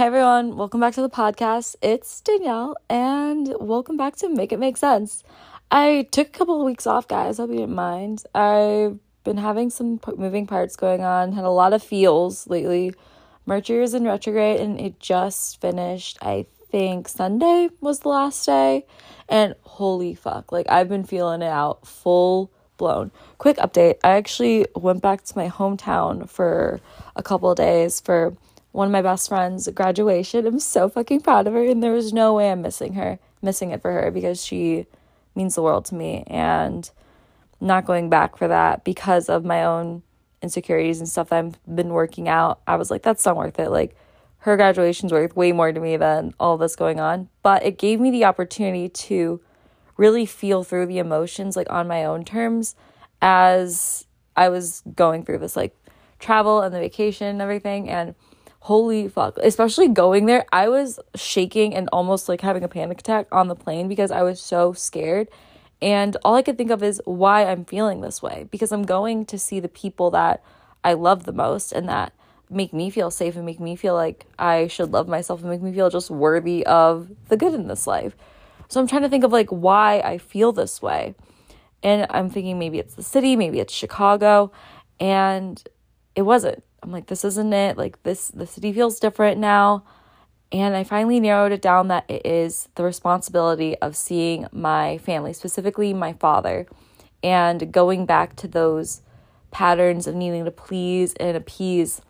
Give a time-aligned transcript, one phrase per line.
[0.00, 1.76] Hey everyone, welcome back to the podcast.
[1.82, 5.22] It's Danielle, and welcome back to Make It Make Sense.
[5.70, 7.36] I took a couple of weeks off, guys.
[7.36, 8.24] Hope you didn't mind.
[8.34, 12.94] I've been having some moving parts going on, had a lot of feels lately.
[13.44, 16.16] Mercury is in retrograde, and it just finished.
[16.22, 18.86] I think Sunday was the last day,
[19.28, 23.10] and holy fuck, like I've been feeling it out full blown.
[23.36, 26.80] Quick update I actually went back to my hometown for
[27.16, 28.34] a couple of days for
[28.72, 30.46] one of my best friends' graduation.
[30.46, 33.70] I'm so fucking proud of her, and there was no way I'm missing her, missing
[33.70, 34.86] it for her because she
[35.34, 36.90] means the world to me, and
[37.60, 40.02] not going back for that because of my own
[40.42, 42.60] insecurities and stuff that I've been working out.
[42.66, 43.70] I was like, that's not worth it.
[43.70, 43.96] Like,
[44.38, 47.28] her graduation's worth way more to me than all this going on.
[47.42, 49.40] But it gave me the opportunity to
[49.98, 52.74] really feel through the emotions, like on my own terms,
[53.20, 55.76] as I was going through this, like
[56.18, 57.90] travel and the vacation and everything.
[57.90, 58.14] And
[58.60, 59.38] holy fuck.
[59.38, 63.56] Especially going there i was shaking and almost like having a panic attack on the
[63.56, 65.28] plane because i was so scared.
[65.82, 69.24] And all i could think of is why i'm feeling this way because i'm going
[69.26, 70.44] to see the people that
[70.84, 72.12] i love the most and that
[72.50, 75.62] make me feel safe and make me feel like i should love myself and make
[75.62, 78.14] me feel just worthy of the good in this life.
[78.68, 81.14] So i'm trying to think of like why i feel this way.
[81.82, 84.52] And i'm thinking maybe it's the city maybe it's chicago.
[85.00, 85.62] And
[86.14, 87.76] it wasn't I'm like, this isn't it.
[87.76, 89.84] Like this, the city feels different now.
[90.52, 95.32] And I finally narrowed it down that it is the responsibility of seeing my family,
[95.32, 96.66] specifically my father,
[97.22, 99.02] and going back to those
[99.52, 102.00] patterns of needing to please and appease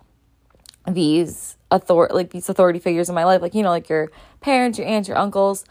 [0.86, 4.78] these author like these authority figures in my life, like you know, like your parents,
[4.78, 5.64] your aunts, your uncles,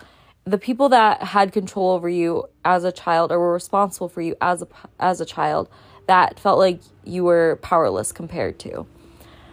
[0.45, 4.35] the people that had control over you as a child or were responsible for you
[4.41, 4.67] as a
[4.99, 5.69] as a child
[6.09, 8.87] that felt like you were powerless compared to.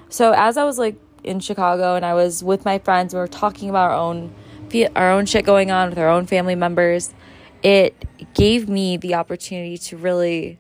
[0.09, 3.29] So as I was like in Chicago and I was with my friends, we were
[3.29, 4.35] talking about our own
[4.97, 7.13] our own shit going on with our own family members.
[7.63, 7.95] It
[8.33, 10.59] gave me the opportunity to really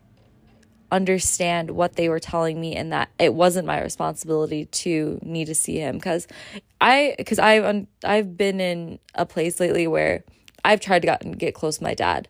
[0.92, 5.54] understand what they were telling me and that it wasn't my responsibility to need to
[5.54, 6.28] see him cuz
[6.78, 10.24] I cuz I've I've been in a place lately where
[10.62, 12.28] I've tried to get, get close to my dad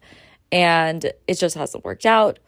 [0.52, 2.38] and it just hasn't worked out.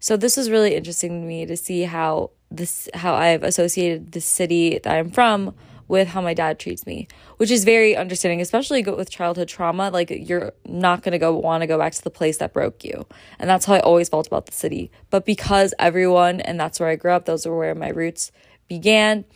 [0.00, 4.20] So this is really interesting to me to see how this how I've associated the
[4.20, 5.54] city that I'm from
[5.88, 7.06] with how my dad treats me,
[7.36, 9.90] which is very understanding, especially with childhood trauma.
[9.90, 13.06] Like you're not gonna go want to go back to the place that broke you,
[13.38, 14.90] and that's how I always felt about the city.
[15.10, 18.32] But because everyone, and that's where I grew up, those are where my roots
[18.68, 19.26] began,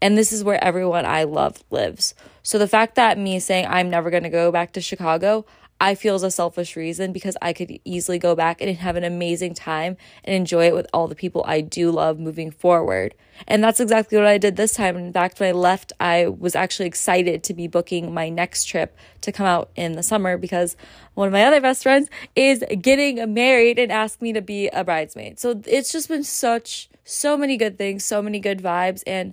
[0.00, 2.14] and this is where everyone I love lives.
[2.44, 5.44] So the fact that me saying I'm never gonna go back to Chicago,
[5.80, 9.04] I feel is a selfish reason because I could easily go back and have an
[9.04, 13.14] amazing time and enjoy it with all the people I do love moving forward.
[13.46, 14.96] And that's exactly what I did this time.
[14.96, 18.96] In fact, when I left, I was actually excited to be booking my next trip
[19.20, 20.76] to come out in the summer because
[21.14, 24.82] one of my other best friends is getting married and asked me to be a
[24.82, 25.38] bridesmaid.
[25.38, 29.32] So it's just been such, so many good things, so many good vibes, and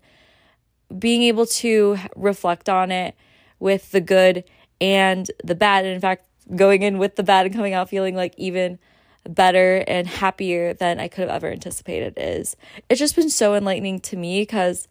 [1.00, 3.16] being able to reflect on it
[3.60, 4.44] with the good
[4.80, 5.86] and the bad.
[5.86, 8.78] And in fact, going in with the bad and coming out feeling like even
[9.28, 12.56] better and happier than I could have ever anticipated is.
[12.90, 14.88] It's just been so enlightening to me because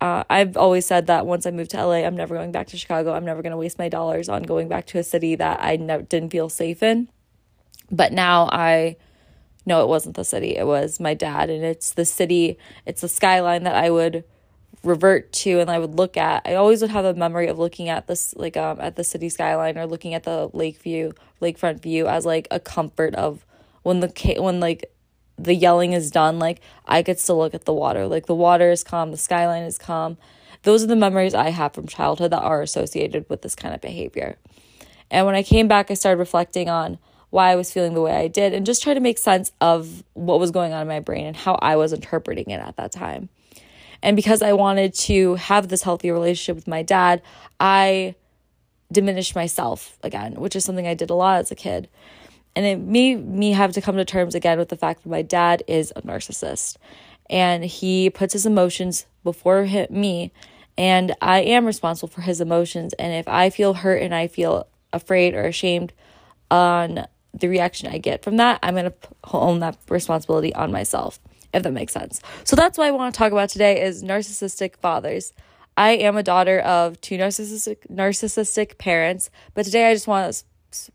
[0.00, 2.76] uh, I've always said that once I move to LA, I'm never going back to
[2.76, 3.12] Chicago.
[3.12, 5.76] I'm never going to waste my dollars on going back to a city that I
[5.76, 7.08] didn't feel safe in.
[7.90, 8.96] But now I
[9.66, 13.08] know it wasn't the city, it was my dad, and it's the city, it's the
[13.08, 14.24] skyline that I would
[14.84, 17.88] revert to and I would look at I always would have a memory of looking
[17.88, 21.80] at this like um at the city skyline or looking at the lake view lakefront
[21.80, 23.44] view as like a comfort of
[23.82, 24.90] when the when like
[25.38, 28.06] the yelling is done like I could still look at the water.
[28.06, 30.18] Like the water is calm the skyline is calm.
[30.62, 33.80] Those are the memories I have from childhood that are associated with this kind of
[33.80, 34.36] behavior.
[35.10, 36.98] And when I came back I started reflecting on
[37.30, 40.04] why I was feeling the way I did and just try to make sense of
[40.12, 42.92] what was going on in my brain and how I was interpreting it at that
[42.92, 43.28] time
[44.04, 47.22] and because I wanted to have this healthy relationship with my dad,
[47.58, 48.14] I
[48.92, 51.88] diminished myself again, which is something I did a lot as a kid.
[52.54, 55.22] And it made me have to come to terms again with the fact that my
[55.22, 56.76] dad is a narcissist
[57.30, 60.32] and he puts his emotions before him, me.
[60.76, 62.92] And I am responsible for his emotions.
[62.92, 65.94] And if I feel hurt and I feel afraid or ashamed
[66.50, 68.94] on the reaction I get from that, I'm going to
[69.32, 71.18] own that responsibility on myself
[71.54, 72.20] if that makes sense.
[72.44, 75.32] So that's what I want to talk about today is narcissistic fathers.
[75.76, 80.44] I am a daughter of two narcissistic narcissistic parents, but today I just want to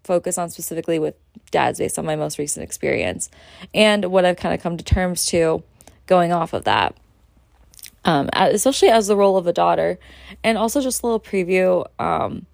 [0.03, 1.15] focus on specifically with
[1.51, 3.29] dads based on my most recent experience
[3.73, 5.63] and what I've kind of come to terms to
[6.05, 6.95] going off of that.
[8.05, 9.99] um, especially as the role of a daughter.
[10.43, 11.85] And also, just a little preview.
[11.99, 12.45] Um,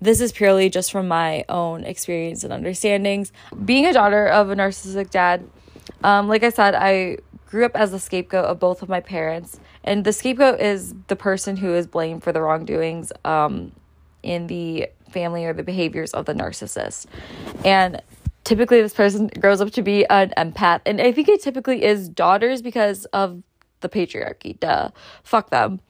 [0.00, 3.32] this is purely just from my own experience and understandings.
[3.64, 5.48] Being a daughter of a narcissistic dad,
[6.02, 7.18] um, like I said, I
[7.54, 9.60] grew up as the scapegoat of both of my parents.
[9.84, 13.70] And the scapegoat is the person who is blamed for the wrongdoings um,
[14.24, 17.06] in the family or the behaviors of the narcissist.
[17.64, 18.02] And
[18.42, 20.80] typically, this person grows up to be an empath.
[20.84, 23.40] And I think it typically is daughters because of
[23.82, 24.58] the patriarchy.
[24.58, 24.90] Duh.
[25.22, 25.80] Fuck them.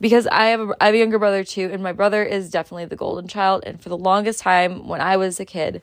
[0.00, 2.86] Because I have a, I have a younger brother too, and my brother is definitely
[2.86, 3.62] the golden child.
[3.66, 5.82] And for the longest time, when I was a kid,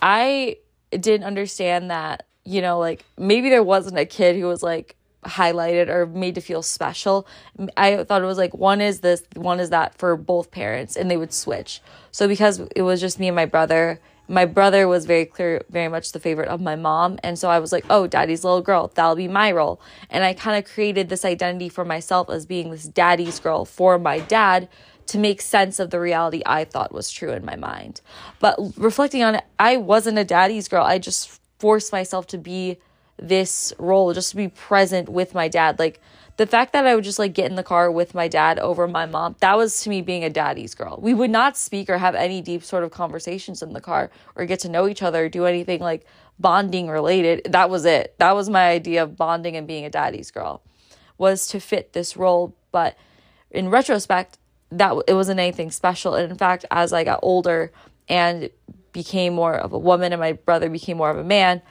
[0.00, 0.58] I
[0.90, 5.88] didn't understand that, you know, like maybe there wasn't a kid who was like highlighted
[5.88, 7.26] or made to feel special.
[7.76, 11.10] I thought it was like one is this, one is that for both parents, and
[11.10, 11.80] they would switch.
[12.10, 15.88] So because it was just me and my brother, my brother was very clear, very
[15.88, 17.18] much the favorite of my mom.
[17.22, 19.80] And so I was like, oh, daddy's little girl, that'll be my role.
[20.08, 23.98] And I kind of created this identity for myself as being this daddy's girl for
[23.98, 24.68] my dad
[25.06, 28.00] to make sense of the reality I thought was true in my mind.
[28.38, 30.84] But reflecting on it, I wasn't a daddy's girl.
[30.84, 32.78] I just forced myself to be
[33.16, 35.78] this role, just to be present with my dad.
[35.78, 36.00] Like,
[36.36, 38.88] the fact that I would just like get in the car with my dad over
[38.88, 40.98] my mom, that was to me being a daddy's girl.
[41.00, 44.46] We would not speak or have any deep sort of conversations in the car or
[44.46, 46.06] get to know each other do anything like
[46.38, 47.42] bonding related.
[47.52, 48.14] That was it.
[48.16, 50.62] That was my idea of bonding and being a daddy's girl
[51.18, 52.96] was to fit this role, but
[53.50, 54.38] in retrospect,
[54.70, 56.14] that it wasn't anything special.
[56.14, 57.70] And in fact, as I got older
[58.08, 58.48] and
[58.92, 61.62] became more of a woman and my brother became more of a man,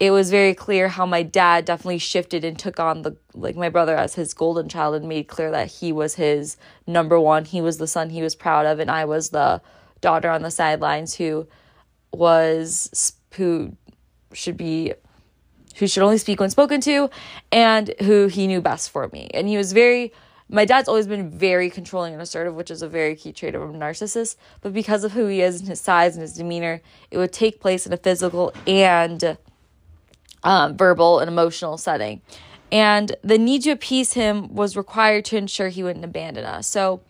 [0.00, 3.68] it was very clear how my dad definitely shifted and took on the like my
[3.68, 6.56] brother as his golden child and made clear that he was his
[6.86, 7.44] number one.
[7.44, 9.60] He was the son he was proud of, and I was the
[10.00, 11.46] daughter on the sidelines who
[12.12, 13.76] was who
[14.32, 14.94] should be
[15.76, 17.10] who should only speak when spoken to
[17.52, 19.28] and who he knew best for me.
[19.34, 20.12] And he was very
[20.50, 23.62] my dad's always been very controlling and assertive, which is a very key trait of
[23.62, 24.36] a narcissist.
[24.60, 27.60] But because of who he is and his size and his demeanor, it would take
[27.60, 29.38] place in a physical and
[30.42, 32.20] um, verbal and emotional setting.
[32.72, 36.66] And the need to appease him was required to ensure he wouldn't abandon us.
[36.66, 37.00] So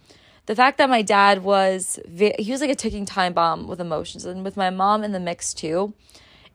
[0.47, 4.25] the fact that my dad was, he was like a ticking time bomb with emotions.
[4.25, 5.95] And with my mom in the mix too,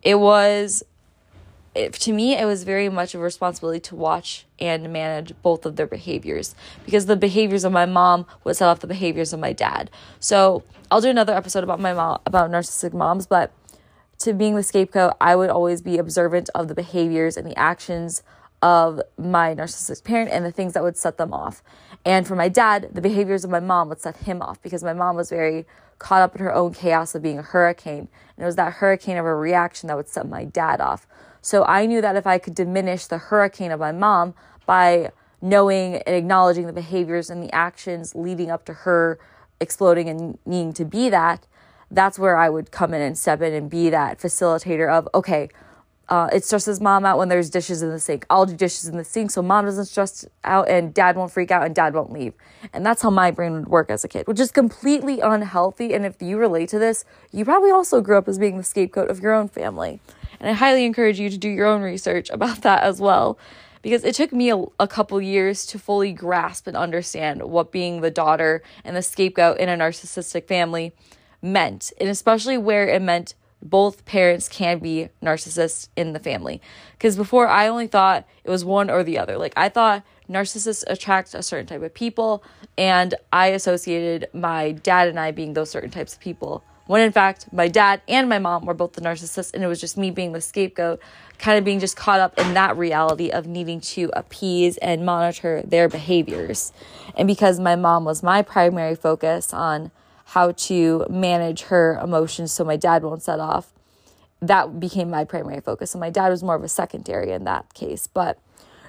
[0.02, 0.84] it was,
[1.76, 5.76] it, to me, it was very much a responsibility to watch and manage both of
[5.76, 6.56] their behaviors
[6.86, 9.92] because the behaviors of my mom would set off the behaviors of my dad.
[10.20, 13.52] So I'll do another episode about my mom, about narcissistic moms, but
[14.20, 18.24] to being the scapegoat, I would always be observant of the behaviors and the actions
[18.62, 21.62] of my narcissistic parent and the things that would set them off.
[22.06, 24.94] And for my dad, the behaviors of my mom would set him off because my
[24.94, 25.66] mom was very
[26.00, 28.08] caught up in her own chaos of being a hurricane.
[28.38, 31.08] And it was that hurricane of a reaction that would set my dad off.
[31.46, 34.34] So I knew that if I could diminish the hurricane of my mom
[34.66, 35.12] by
[35.44, 39.20] knowing and acknowledging the behaviors and the actions leading up to her
[39.62, 41.46] exploding and needing to be that,
[41.92, 45.50] that's where I would come in and step in and be that facilitator of, okay,
[46.10, 48.26] uh, it stresses mom out when there's dishes in the sink.
[48.28, 51.52] I'll do dishes in the sink so mom doesn't stress out and dad won't freak
[51.52, 52.34] out and dad won't leave.
[52.74, 55.94] And that's how my brain would work as a kid, which is completely unhealthy.
[55.94, 59.12] And if you relate to this, you probably also grew up as being the scapegoat
[59.12, 60.00] of your own family.
[60.40, 63.38] And I highly encourage you to do your own research about that as well.
[63.82, 68.02] Because it took me a, a couple years to fully grasp and understand what being
[68.02, 70.92] the daughter and the scapegoat in a narcissistic family
[71.42, 76.62] meant, and especially where it meant both parents can be narcissists in the family.
[76.94, 79.38] Because before I only thought it was one or the other.
[79.38, 82.44] Like I thought narcissists attract a certain type of people,
[82.78, 86.64] and I associated my dad and I being those certain types of people.
[86.88, 89.82] When in fact, my dad and my mom were both the narcissists, and it was
[89.82, 91.02] just me being the scapegoat,
[91.40, 95.64] kind of being just caught up in that reality of needing to appease and monitor
[95.66, 96.72] their behaviors.
[97.16, 99.92] And because my mom was my primary focus on
[100.26, 103.72] how to manage her emotions so my dad won't set off.
[104.42, 105.94] That became my primary focus.
[105.94, 108.08] And my dad was more of a secondary in that case.
[108.08, 108.40] But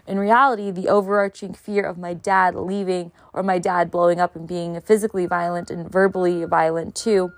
[0.06, 4.46] in reality, the overarching fear of my dad leaving or my dad blowing up and
[4.46, 7.32] being physically violent and verbally violent too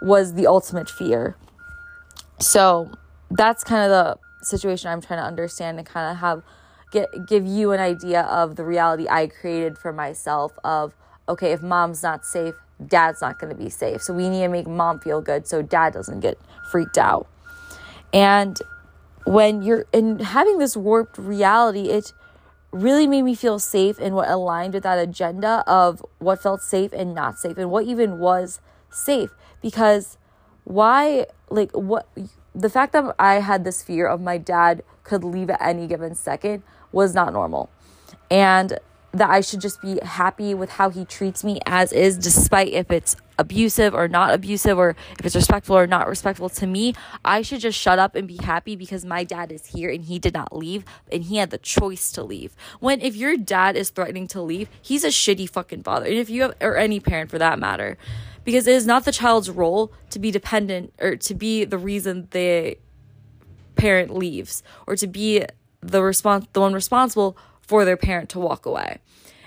[0.00, 1.36] was the ultimate fear.
[2.38, 2.90] So
[3.30, 6.42] that's kind of the situation I'm trying to understand and kind of have
[6.92, 10.94] get give you an idea of the reality I created for myself of
[11.28, 12.54] okay, if mom's not safe,
[12.84, 14.02] dad's not going to be safe.
[14.02, 16.38] So we need to make mom feel good so dad doesn't get
[16.70, 17.28] freaked out.
[18.12, 18.58] And
[19.24, 22.12] when you're in having this warped reality, it
[22.72, 26.92] really made me feel safe and what aligned with that agenda of what felt safe
[26.92, 29.30] and not safe and what even was safe
[29.60, 30.16] because
[30.64, 32.08] why like what
[32.54, 36.14] the fact that I had this fear of my dad could leave at any given
[36.14, 36.62] second
[36.92, 37.70] was not normal.
[38.30, 38.78] And
[39.12, 42.92] that I should just be happy with how he treats me as is, despite if
[42.92, 46.94] it's abusive or not abusive, or if it's respectful or not respectful to me.
[47.24, 50.20] I should just shut up and be happy because my dad is here and he
[50.20, 52.54] did not leave and he had the choice to leave.
[52.78, 56.06] When if your dad is threatening to leave, he's a shitty fucking father.
[56.06, 57.98] And if you have, or any parent for that matter,
[58.50, 62.26] because it is not the child's role to be dependent or to be the reason
[62.32, 62.76] the
[63.76, 65.44] parent leaves or to be
[65.80, 68.98] the response the one responsible for their parent to walk away.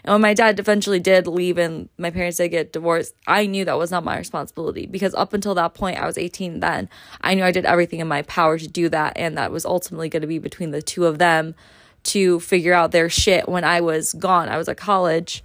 [0.05, 3.65] And when my dad eventually did leave and my parents did get divorced, I knew
[3.65, 6.87] that was not my responsibility because up until that point, I was 18 then.
[7.19, 10.07] I knew I did everything in my power to do that, and that was ultimately
[10.07, 11.55] going to be between the two of them
[12.03, 14.47] to figure out their shit when I was gone.
[14.47, 15.41] I was at college,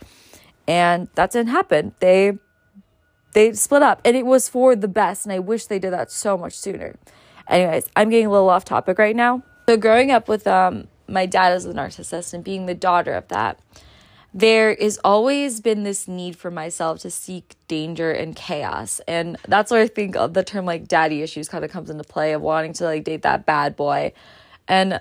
[0.69, 1.95] and that didn't happen.
[1.99, 2.39] They
[3.33, 6.11] they split up, and it was for the best, and I wish they did that
[6.11, 6.97] so much sooner.
[7.49, 9.43] Anyways, I'm getting a little off topic right now.
[9.69, 13.29] So growing up with um my dad as a narcissist and being the daughter of
[13.29, 13.59] that,
[14.35, 19.01] there is always been this need for myself to seek danger and chaos.
[19.09, 22.05] And that's where I think of the term like daddy issues kind of comes into
[22.05, 24.13] play of wanting to like date that bad boy.
[24.67, 25.01] And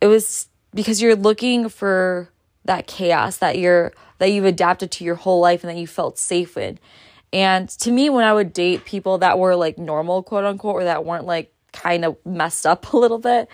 [0.00, 2.30] it was because you're looking for
[2.64, 6.18] that chaos that you're that you've adapted to your whole life and that you felt
[6.18, 6.78] safe in.
[7.32, 10.84] And to me, when I would date people that were like normal, quote unquote, or
[10.84, 13.48] that weren't like kind of messed up a little bit,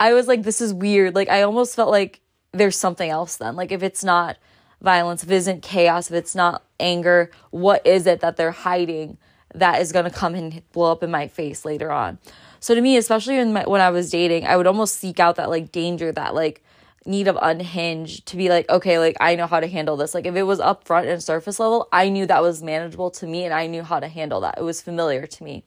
[0.00, 1.14] I was like, this is weird.
[1.14, 2.20] Like, I almost felt like
[2.52, 3.54] there's something else then.
[3.54, 4.36] Like, if it's not
[4.80, 9.16] violence, if it isn't chaos, if it's not anger, what is it that they're hiding
[9.54, 12.18] that is going to come and blow up in my face later on?
[12.58, 15.36] So to me, especially when my, when I was dating, I would almost seek out
[15.36, 16.62] that like danger, that like
[17.04, 20.14] need of unhinged to be like, okay, like I know how to handle this.
[20.14, 23.44] Like if it was upfront and surface level, I knew that was manageable to me
[23.44, 24.58] and I knew how to handle that.
[24.58, 25.64] It was familiar to me.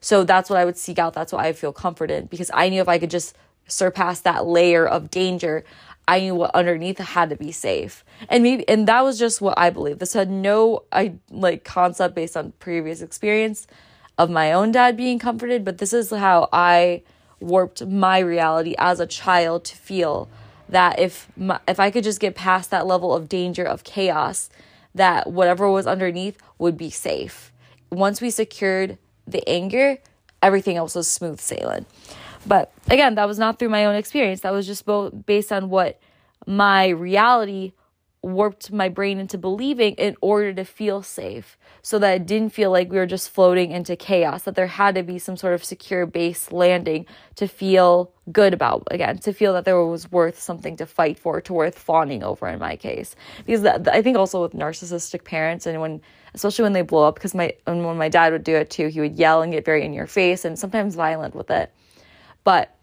[0.00, 1.14] So that's what I would seek out.
[1.14, 4.86] That's what I feel comforted because I knew if I could just surpass that layer
[4.86, 5.64] of danger,
[6.06, 8.04] I knew what underneath had to be safe.
[8.28, 9.98] And maybe and that was just what I believe.
[9.98, 13.66] This had no I like concept based on previous experience
[14.18, 17.02] of my own dad being comforted, but this is how I
[17.40, 20.28] warped my reality as a child to feel
[20.68, 24.50] that if my, if I could just get past that level of danger of chaos,
[24.94, 27.52] that whatever was underneath would be safe.
[27.90, 29.98] Once we secured the anger,
[30.42, 31.86] everything else was smooth sailing.
[32.46, 34.40] But again, that was not through my own experience.
[34.40, 36.00] That was just both based on what
[36.46, 37.72] my reality
[38.26, 42.70] warped my brain into believing in order to feel safe so that it didn't feel
[42.72, 45.64] like we were just floating into chaos that there had to be some sort of
[45.64, 47.06] secure base landing
[47.36, 51.40] to feel good about again to feel that there was worth something to fight for
[51.40, 53.14] to worth fawning over in my case.
[53.44, 56.00] Because that, i think also with narcissistic parents and when
[56.34, 58.88] especially when they blow up because my and when my dad would do it too
[58.88, 61.72] he would yell and get very in your face and sometimes violent with it.
[62.42, 62.75] But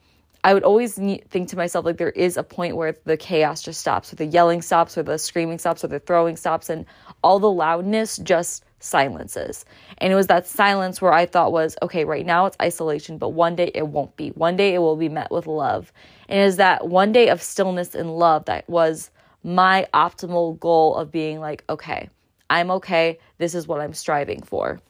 [0.43, 3.79] I would always think to myself, like, there is a point where the chaos just
[3.79, 6.85] stops, where the yelling stops, where the screaming stops, where the throwing stops, and
[7.23, 9.63] all the loudness just silences.
[9.99, 13.29] And it was that silence where I thought was, okay, right now it's isolation, but
[13.29, 14.29] one day it won't be.
[14.31, 15.93] One day it will be met with love.
[16.27, 19.11] And it is that one day of stillness and love that was
[19.43, 22.09] my optimal goal of being like, okay,
[22.49, 23.19] I'm okay.
[23.37, 24.81] This is what I'm striving for.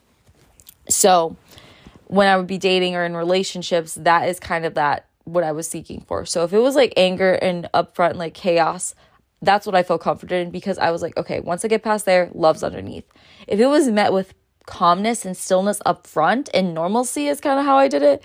[0.88, 1.36] So,
[2.06, 5.52] when I would be dating or in relationships, that is kind of that what I
[5.52, 6.24] was seeking for.
[6.26, 8.94] So if it was like anger and upfront like chaos,
[9.42, 12.04] that's what I felt comforted in because I was like, okay, once I get past
[12.04, 13.04] there, love's underneath.
[13.46, 14.34] If it was met with
[14.66, 18.22] calmness and stillness up front and normalcy is kind of how I did it,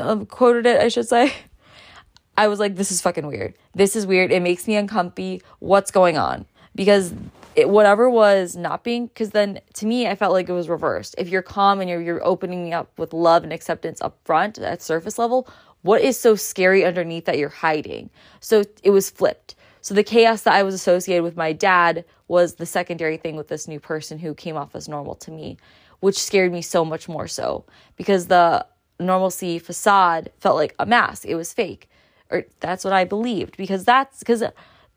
[0.00, 1.32] um, quoted it, I should say.
[2.36, 3.54] I was like, this is fucking weird.
[3.74, 4.30] This is weird.
[4.30, 5.42] It makes me uncomfy.
[5.58, 6.46] What's going on?
[6.74, 7.12] Because
[7.58, 11.16] it, whatever was not being because then to me i felt like it was reversed
[11.18, 14.80] if you're calm and you're, you're opening up with love and acceptance up front at
[14.80, 15.48] surface level
[15.82, 18.10] what is so scary underneath that you're hiding?
[18.40, 19.54] So it was flipped.
[19.80, 23.48] So the chaos that i was associated with my dad was the secondary thing with
[23.48, 25.56] this new person who came off as normal to me
[26.00, 27.64] which scared me so much more so
[27.96, 28.64] because the
[29.00, 31.24] normalcy facade felt like a mask.
[31.24, 31.88] It was fake.
[32.30, 34.42] Or that's what i believed because that's because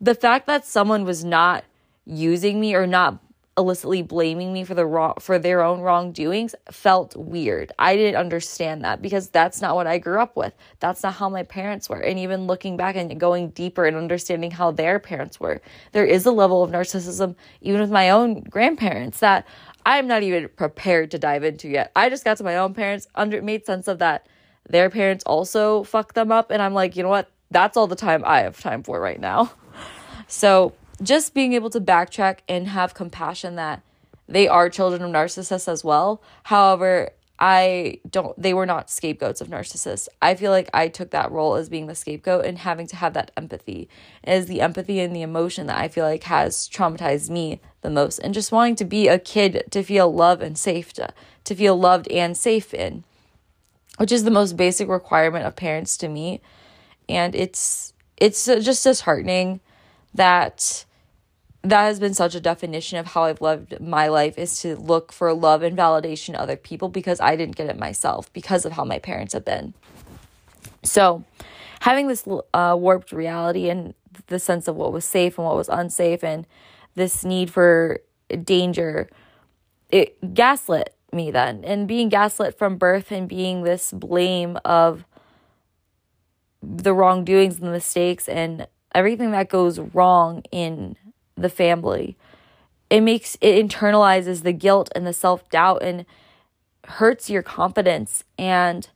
[0.02, 1.64] the fact that someone was not
[2.06, 3.20] using me or not
[3.62, 7.72] illicitly blaming me for the wrong for their own wrongdoings felt weird.
[7.80, 10.54] I didn't understand that because that's not what I grew up with.
[10.80, 12.00] That's not how my parents were.
[12.00, 16.26] And even looking back and going deeper and understanding how their parents were, there is
[16.26, 19.48] a level of narcissism even with my own grandparents that
[19.86, 21.92] I'm not even prepared to dive into yet.
[21.96, 24.28] I just got to my own parents, under made sense of that
[24.68, 27.32] their parents also fucked them up and I'm like, you know what?
[27.52, 29.54] That's all the time I have time for right now.
[30.28, 33.82] So just being able to backtrack and have compassion that
[34.28, 36.22] they are children of narcissists as well.
[36.44, 37.10] However,
[37.44, 40.08] I don't, they were not scapegoats of narcissists.
[40.22, 43.14] I feel like I took that role as being the scapegoat and having to have
[43.14, 43.90] that empathy.
[44.24, 47.90] It is the empathy and the emotion that I feel like has traumatized me the
[47.90, 48.20] most.
[48.20, 51.12] And just wanting to be a kid to feel love and safe, to,
[51.46, 53.04] to feel loved and safe in,
[53.98, 56.42] which is the most basic requirement of parents to me.
[57.10, 59.62] And it's, it's just disheartening
[60.14, 60.86] that
[61.64, 65.12] that has been such a definition of how I've lived my life is to look
[65.12, 68.74] for love and validation in other people because I didn't get it myself because of
[68.74, 69.74] how my parents have been.
[70.84, 71.24] So,
[71.82, 73.94] having this uh, warped reality and
[74.28, 76.48] the sense of what was safe and what was unsafe and
[76.96, 78.02] this need for
[78.44, 79.10] danger,
[79.90, 81.64] it gaslit me then.
[81.64, 85.06] And being gaslit from birth and being this blame of
[86.64, 90.96] the wrongdoings and the mistakes and everything that goes wrong in
[91.42, 92.18] the family.
[92.90, 96.06] It makes it internalizes the guilt and the self doubt and
[96.86, 98.24] hurts your confidence.
[98.38, 98.88] And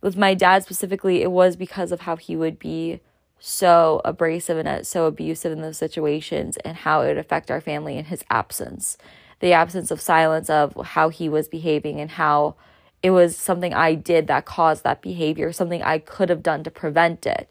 [0.00, 3.00] with my dad specifically, it was because of how he would be
[3.38, 7.60] so abrasive and uh, so abusive in those situations and how it would affect our
[7.60, 8.96] family in his absence.
[9.40, 12.56] The absence of silence of how he was behaving and how
[13.02, 16.70] it was something I did that caused that behavior, something I could have done to
[16.70, 17.48] prevent it.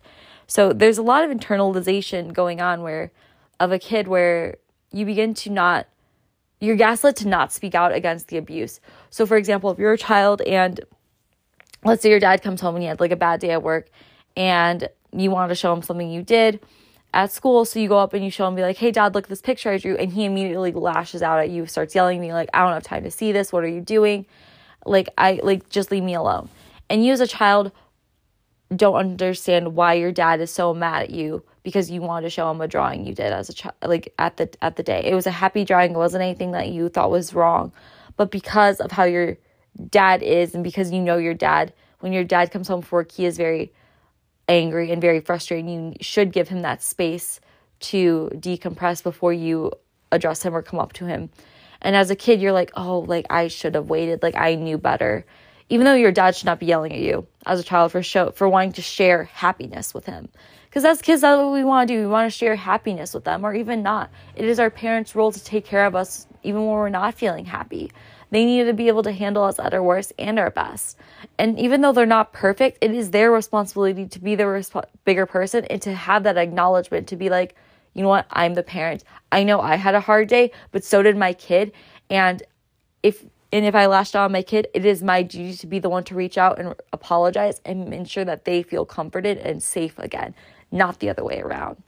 [0.48, 3.12] So there's a lot of internalization going on where
[3.60, 4.58] of a kid where
[4.92, 5.88] you begin to not
[6.62, 8.80] you're gaslit to not speak out against the abuse.
[9.10, 10.80] So for example, if you're a child and
[11.84, 13.90] let's say your dad comes home and he had like a bad day at work
[14.38, 16.60] and you want to show him something you did
[17.14, 19.26] at school, so you go up and you show him be like, "Hey dad, look
[19.26, 22.26] at this picture I drew." And he immediately lashes out at you, starts yelling at
[22.26, 23.54] you like, "I don't have time to see this.
[23.54, 24.26] What are you doing?"
[24.86, 26.50] Like I like just leave me alone.
[26.90, 27.72] And you as a child
[28.76, 32.50] don't understand why your dad is so mad at you because you wanted to show
[32.50, 35.02] him a drawing you did as a child like at the at the day.
[35.04, 35.92] It was a happy drawing.
[35.92, 37.74] It wasn't anything that you thought was wrong.
[38.16, 39.38] But because of how your
[39.90, 43.12] dad is and because you know your dad when your dad comes home from work
[43.12, 43.74] he is very
[44.48, 45.70] angry and very frustrated.
[45.70, 47.42] You should give him that space
[47.82, 49.72] to decompress before you
[50.12, 51.30] address him or come up to him.
[51.82, 54.24] And as a kid you're like oh like i should have waited.
[54.24, 55.26] Like i knew better.
[55.68, 58.30] Even though your dad should not be yelling at you as a child for show
[58.30, 60.30] for wanting to share happiness with him
[60.76, 62.02] because as kids that's what we want to do.
[62.02, 64.10] We want to share happiness with them or even not.
[64.36, 67.46] It is our parents role to take care of us even when we're not feeling
[67.46, 67.94] happy.
[68.32, 70.98] They need to be able to handle us at our worst and our best.
[71.38, 75.26] And even though they're not perfect it is their responsibility to be the resp- bigger
[75.26, 77.56] person and to have that acknowledgement to be like
[77.94, 78.26] you know what?
[78.30, 79.06] I'm the parent.
[79.32, 81.72] I know i had a hard day but so did my kid.
[82.10, 82.44] And
[83.02, 85.80] if and if I lashed out on my kid, it is my duty to be
[85.80, 89.98] the one to reach out and apologize and ensure that they feel comforted and safe
[89.98, 90.36] again,
[90.76, 91.82] not the other way around.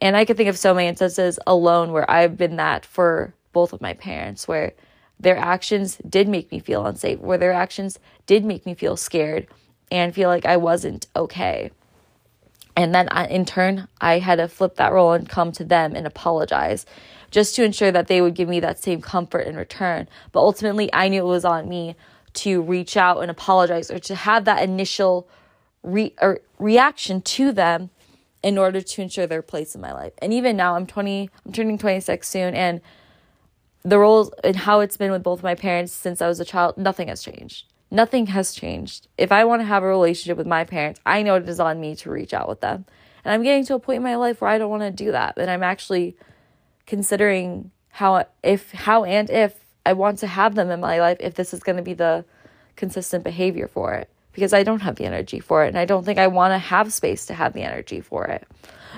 [0.00, 3.72] And I can think of so many instances alone where I've been that for both
[3.72, 4.72] of my parents, where
[5.20, 9.46] their actions did make me feel unsafe, where their actions did make me feel scared
[9.90, 11.70] and feel like I wasn't okay.
[12.74, 16.06] And then in turn, I had to flip that role and come to them and
[16.06, 16.86] apologize
[17.30, 20.08] just to ensure that they would give me that same comfort in return.
[20.32, 21.96] But ultimately, I knew it was on me
[22.34, 25.28] to reach out and apologize or to have that initial
[25.82, 26.14] re-
[26.58, 27.90] reaction to them
[28.42, 30.12] in order to ensure their place in my life.
[30.18, 32.80] And even now, I'm 20, I'm turning 26 soon, and
[33.84, 36.76] the roles and how it's been with both my parents since I was a child,
[36.76, 37.66] nothing has changed.
[37.90, 39.08] Nothing has changed.
[39.18, 41.80] If I want to have a relationship with my parents, I know it is on
[41.80, 42.86] me to reach out with them.
[43.24, 45.12] And I'm getting to a point in my life where I don't want to do
[45.12, 45.36] that.
[45.36, 46.16] And I'm actually
[46.86, 51.34] considering how if how and if I want to have them in my life if
[51.34, 52.24] this is going to be the
[52.76, 56.04] consistent behavior for it because I don't have the energy for it and I don't
[56.04, 58.46] think I want to have space to have the energy for it.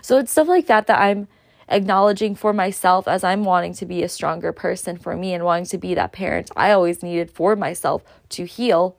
[0.02, 1.28] So it's stuff like that that I'm
[1.68, 5.66] acknowledging for myself as I'm wanting to be a stronger person for me and wanting
[5.66, 8.96] to be that parent I always needed for myself to heal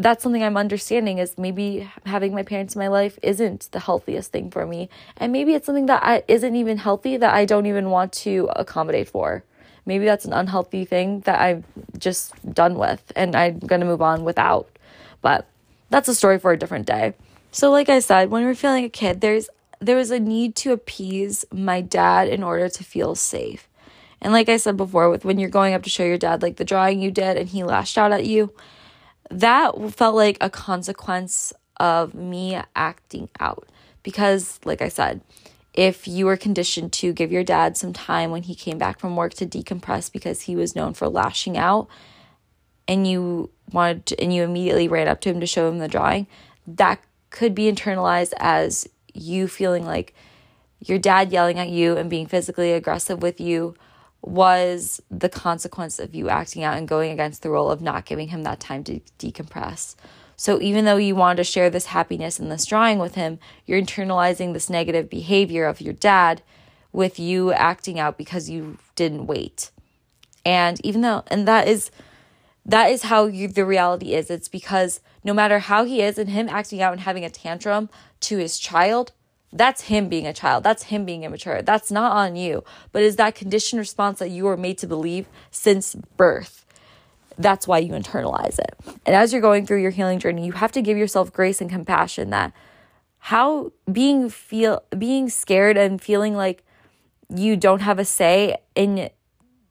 [0.00, 4.32] that's something I'm understanding is maybe having my parents in my life isn't the healthiest
[4.32, 4.88] thing for me.
[5.16, 8.48] And maybe it's something that I, isn't even healthy that I don't even want to
[8.56, 9.44] accommodate for.
[9.84, 11.64] Maybe that's an unhealthy thing that I'm
[11.98, 14.70] just done with and I'm going to move on without.
[15.22, 15.46] But
[15.90, 17.14] that's a story for a different day.
[17.52, 19.48] So like I said, when we're feeling a kid, there's
[19.80, 23.66] there was a need to appease my dad in order to feel safe.
[24.20, 26.56] And like I said before, with when you're going up to show your dad like
[26.56, 28.52] the drawing you did and he lashed out at you,
[29.30, 33.68] that felt like a consequence of me acting out.
[34.02, 35.22] Because, like I said,
[35.72, 39.16] if you were conditioned to give your dad some time when he came back from
[39.16, 41.88] work to decompress because he was known for lashing out,
[42.90, 45.86] and you wanted to, and you immediately ran up to him to show him the
[45.86, 46.26] drawing,
[46.66, 47.00] that
[47.30, 50.12] could be internalized as you feeling like
[50.80, 53.76] your dad yelling at you and being physically aggressive with you
[54.22, 58.28] was the consequence of you acting out and going against the role of not giving
[58.28, 59.94] him that time to decompress.
[60.36, 63.80] So even though you wanted to share this happiness and this drawing with him, you're
[63.80, 66.42] internalizing this negative behavior of your dad
[66.92, 69.70] with you acting out because you didn't wait.
[70.44, 71.92] And even though and that is
[72.70, 74.30] that is how you the reality is.
[74.30, 77.90] It's because no matter how he is and him acting out and having a tantrum
[78.20, 79.12] to his child,
[79.52, 80.62] that's him being a child.
[80.62, 81.62] That's him being immature.
[81.62, 82.62] That's not on you.
[82.92, 86.64] But is that conditioned response that you were made to believe since birth?
[87.36, 88.76] That's why you internalize it.
[89.04, 91.68] And as you're going through your healing journey, you have to give yourself grace and
[91.68, 92.52] compassion that
[93.18, 96.62] how being feel being scared and feeling like
[97.34, 99.10] you don't have a say in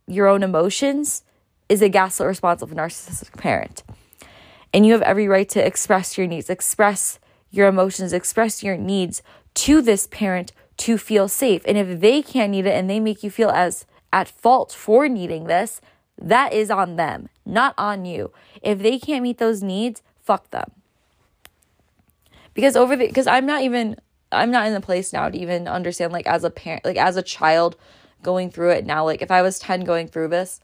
[0.08, 1.24] your own emotions
[1.70, 3.84] is a gaslit response of a narcissistic parent.
[4.74, 7.20] And you have every right to express your needs, express
[7.52, 9.22] your emotions, express your needs
[9.56, 11.62] to this parent to feel safe.
[11.66, 15.08] And if they can't need it and they make you feel as at fault for
[15.08, 15.82] needing this,
[16.22, 18.32] that is on them, not on you.
[18.62, 20.72] If they can't meet those needs, fuck them.
[22.54, 23.96] Because over the because I'm not even
[24.32, 27.16] I'm not in the place now to even understand like as a parent like as
[27.16, 27.78] a child
[28.22, 30.60] going through it now like if I was 10 going through this,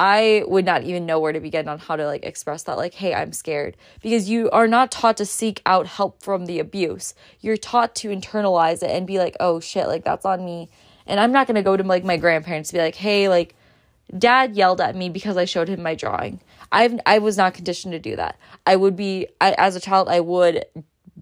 [0.00, 2.94] I would not even know where to begin on how to like express that like
[2.94, 7.12] hey I'm scared because you are not taught to seek out help from the abuse.
[7.40, 10.70] You're taught to internalize it and be like oh shit like that's on me.
[11.06, 13.54] And I'm not to go to like my grandparents to be like hey like
[14.16, 16.40] dad yelled at me because I showed him my drawing.
[16.72, 18.38] I've I was not conditioned to do that.
[18.66, 20.64] I would be I, as a child I would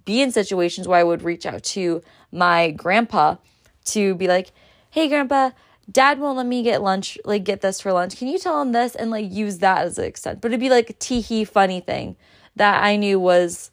[0.05, 3.38] be in situations where I would reach out to my grandpa
[3.87, 4.53] to be like,
[4.91, 5.51] "Hey grandpa,
[5.90, 8.16] dad won't let me get lunch, like get this for lunch.
[8.16, 10.40] Can you tell him this and like use that as an extent?
[10.40, 12.16] But it'd be like a tee hee funny thing
[12.57, 13.70] that I knew was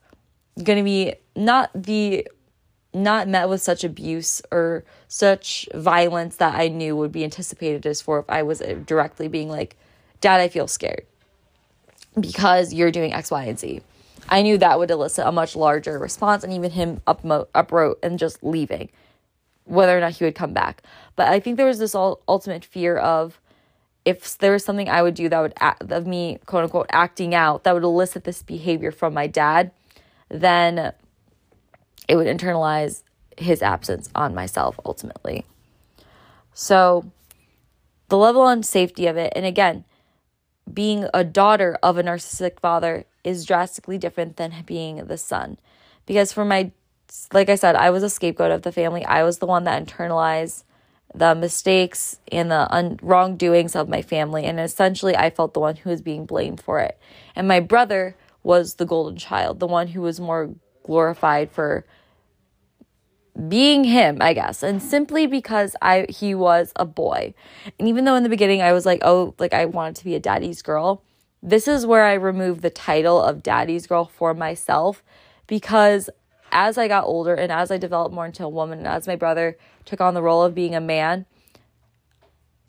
[0.64, 2.28] gonna be not the
[2.94, 8.02] not met with such abuse or such violence that I knew would be anticipated as
[8.02, 9.76] for if I was uh, directly being like,
[10.22, 11.06] Dad, I feel scared
[12.18, 13.82] because you're doing X, Y, and Z.
[14.30, 17.24] I knew that would elicit a much larger response and even him up
[17.54, 18.90] uproot and just leaving
[19.66, 20.82] whether or not he would come back.
[21.16, 23.40] But I think there was this all ultimate fear of
[24.06, 27.34] if there was something I would do that would act, of me quote unquote acting
[27.34, 29.72] out that would elicit this behavior from my dad,
[30.30, 30.94] then
[32.08, 33.04] it would internalize
[33.38, 35.46] his absence on myself ultimately.
[36.54, 37.12] So
[38.10, 39.84] the level on safety of it, and again,
[40.72, 45.58] being a daughter of a narcissistic father is drastically different than being the son.
[46.06, 46.72] Because for my
[47.34, 49.06] like I said, I was a scapegoat of the family.
[49.06, 50.64] I was the one that internalized
[51.18, 54.46] the mistakes and the un- wrongdoings of my family.
[54.46, 57.00] And essentially, I felt the one who was being blamed for it.
[57.36, 61.86] And my brother was the golden child, the one who was more glorified for
[63.50, 64.64] being him, I guess.
[64.64, 67.34] And simply because I he was a boy.
[67.78, 70.16] And even though in the beginning I was like, "Oh, like I wanted to be
[70.16, 71.02] a daddy's girl."
[71.44, 75.04] This is where I removed the title of daddy's girl for myself
[75.48, 76.10] because
[76.52, 79.16] as I got older and as I developed more into a woman and as my
[79.16, 81.26] brother took on the role of being a man,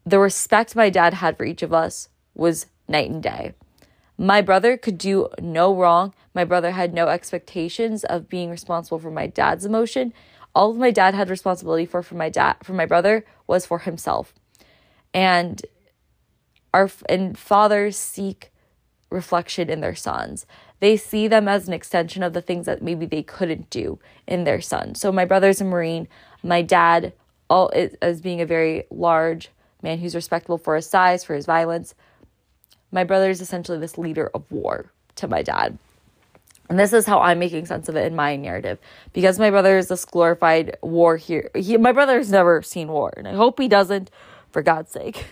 [0.04, 3.54] the respect my dad had for each of us was night and day.
[4.18, 6.14] My brother could do no wrong.
[6.34, 10.14] My brother had no expectations of being responsible for my dad's emotion.
[10.54, 13.80] All of my dad had responsibility for for my dad for my brother was for
[13.80, 14.32] himself.
[15.12, 15.60] And
[16.72, 18.52] our and fathers seek
[19.10, 20.46] reflection in their sons.
[20.80, 24.44] They see them as an extension of the things that maybe they couldn't do in
[24.44, 24.94] their son.
[24.94, 26.08] So my brother's a Marine.
[26.46, 27.12] My dad,
[27.50, 29.50] all as being a very large
[29.82, 31.94] man who's respectable for his size, for his violence.
[32.92, 35.78] My brother is essentially this leader of war to my dad.
[36.68, 38.78] And this is how I'm making sense of it in my narrative.
[39.12, 41.50] Because my brother is this glorified war here.
[41.54, 44.10] He, my brother's never seen war, and I hope he doesn't,
[44.50, 45.26] for God's sake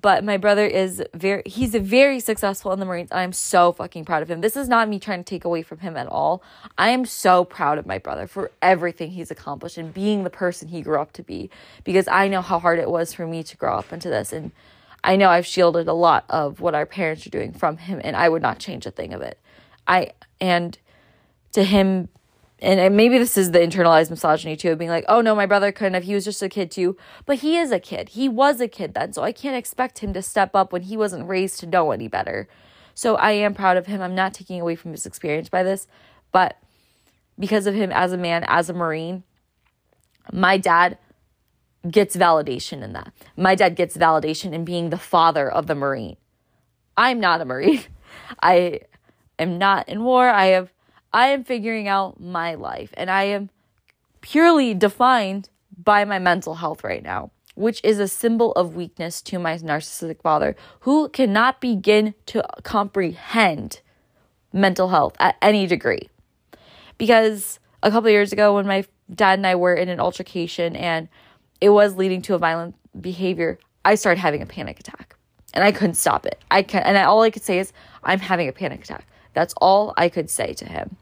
[0.00, 3.10] but my brother is very he's very successful in the marines.
[3.12, 4.40] I'm so fucking proud of him.
[4.40, 6.42] This is not me trying to take away from him at all.
[6.76, 10.68] I am so proud of my brother for everything he's accomplished and being the person
[10.68, 11.50] he grew up to be
[11.84, 14.32] because i know how hard it was for me to grow up into this.
[14.32, 14.52] And
[15.04, 18.16] i know i've shielded a lot of what our parents are doing from him and
[18.16, 19.38] i would not change a thing of it.
[19.86, 20.76] I and
[21.52, 22.08] to him
[22.60, 25.72] and maybe this is the internalized misogyny too of being like oh no my brother
[25.72, 26.04] couldn't have.
[26.04, 26.96] He was just a kid too.
[27.26, 28.10] But he is a kid.
[28.10, 30.96] He was a kid then so i can't expect him to step up when he
[30.96, 32.48] wasn't raised to know any better.
[32.94, 34.00] So i am proud of him.
[34.00, 35.86] I'm not taking away from his experience by this
[36.32, 36.58] but
[37.38, 39.22] because of him as a man as a marine
[40.32, 40.98] my dad
[41.88, 43.12] gets validation in that.
[43.36, 46.16] My dad gets validation in being the father of the marine.
[46.96, 47.82] I'm not a marine.
[48.42, 48.80] I
[49.38, 50.28] am not in war.
[50.28, 50.72] I have
[51.12, 53.50] I am figuring out my life and I am
[54.20, 55.48] purely defined
[55.82, 57.30] by my mental health right now.
[57.58, 63.80] which is a symbol of weakness to my narcissistic father, who cannot begin to comprehend
[64.52, 66.08] mental health at any degree.
[66.98, 71.08] Because a couple years ago, when my dad and I were in an altercation and
[71.60, 75.16] it was leading to a violent behavior, I started having a panic attack
[75.52, 76.40] and I couldn't stop it.
[76.52, 77.72] I can and I, all I could say is
[78.04, 79.04] I'm having a panic attack.
[79.34, 80.96] That's all I could say to him.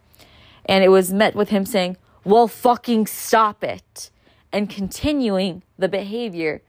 [0.64, 4.10] And it was met with him saying, "Well, fucking stop it."
[4.52, 6.62] And continuing the behavior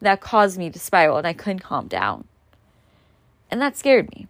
[0.00, 2.24] that caused me to spiral and I couldn't calm down.
[3.50, 4.26] And that scared me.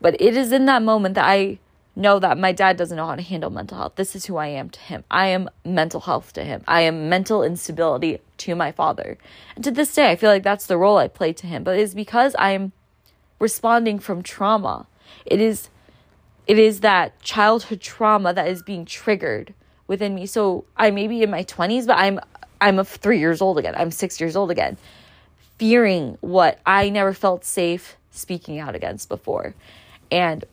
[0.00, 1.58] But it is in that moment that I
[1.96, 3.94] know that my dad doesn't know how to handle mental health.
[3.96, 5.02] This is who I am to him.
[5.10, 6.62] I am mental health to him.
[6.68, 9.18] I am mental instability to my father.
[9.56, 11.64] And to this day, I feel like that's the role I play to him.
[11.64, 12.72] But it's because I'm
[13.40, 14.86] responding from trauma.
[15.26, 15.68] It is
[16.48, 19.52] it is that childhood trauma that is being triggered
[19.86, 20.24] within me.
[20.26, 22.18] So I may be in my 20s, but I'm
[22.60, 23.74] I'm a 3 years old again.
[23.76, 24.78] I'm 6 years old again.
[25.58, 29.54] Fearing what I never felt safe speaking out against before.
[30.10, 30.44] And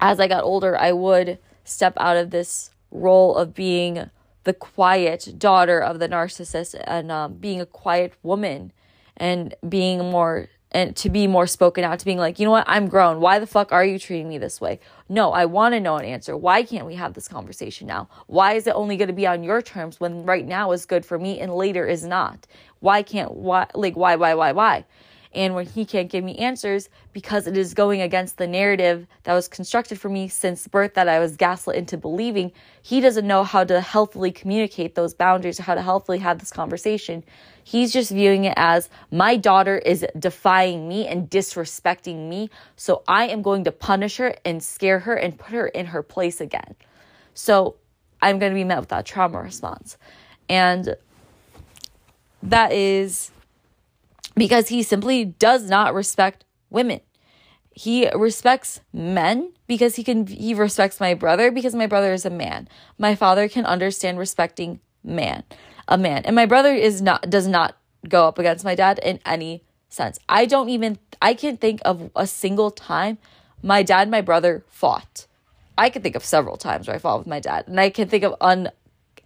[0.00, 4.10] as I got older, I would step out of this role of being
[4.44, 8.72] the quiet daughter of the narcissist and um, being a quiet woman
[9.16, 12.64] and being more and to be more spoken out to being like you know what?
[12.66, 13.20] I'm grown.
[13.20, 14.80] Why the fuck are you treating me this way?
[15.08, 16.36] No i want to know an answer.
[16.36, 18.08] Why can't we have this conversation now?
[18.26, 21.06] Why is it only going to be on your terms when right now is good
[21.06, 22.46] for me and later is not?
[22.80, 24.84] Why can't why like why why why why
[25.34, 29.34] and when he can't give me answers because it is going against the narrative that
[29.34, 33.44] was constructed for me since birth that I was gaslit into believing, he doesn't know
[33.44, 37.24] how to healthily communicate those boundaries or how to healthily have this conversation.
[37.64, 43.28] He's just viewing it as my daughter is defying me and disrespecting me, so I
[43.28, 46.74] am going to punish her and scare her and put her in her place again.
[47.34, 47.76] So
[48.22, 49.98] I'm going to be met with that trauma response.
[50.48, 50.96] And
[52.42, 53.30] that is
[54.34, 57.00] because he simply does not respect women.
[57.72, 62.30] He respects men because he can he respects my brother because my brother is a
[62.30, 62.68] man.
[62.98, 65.42] My father can understand respecting man,
[65.88, 66.22] a man.
[66.24, 67.76] And my brother is not does not
[68.08, 70.20] go up against my dad in any sense.
[70.28, 73.18] I don't even I can't think of a single time
[73.64, 75.26] my dad and my brother fought.
[75.76, 78.08] I can think of several times where I fought with my dad, and I can
[78.08, 78.70] think of un,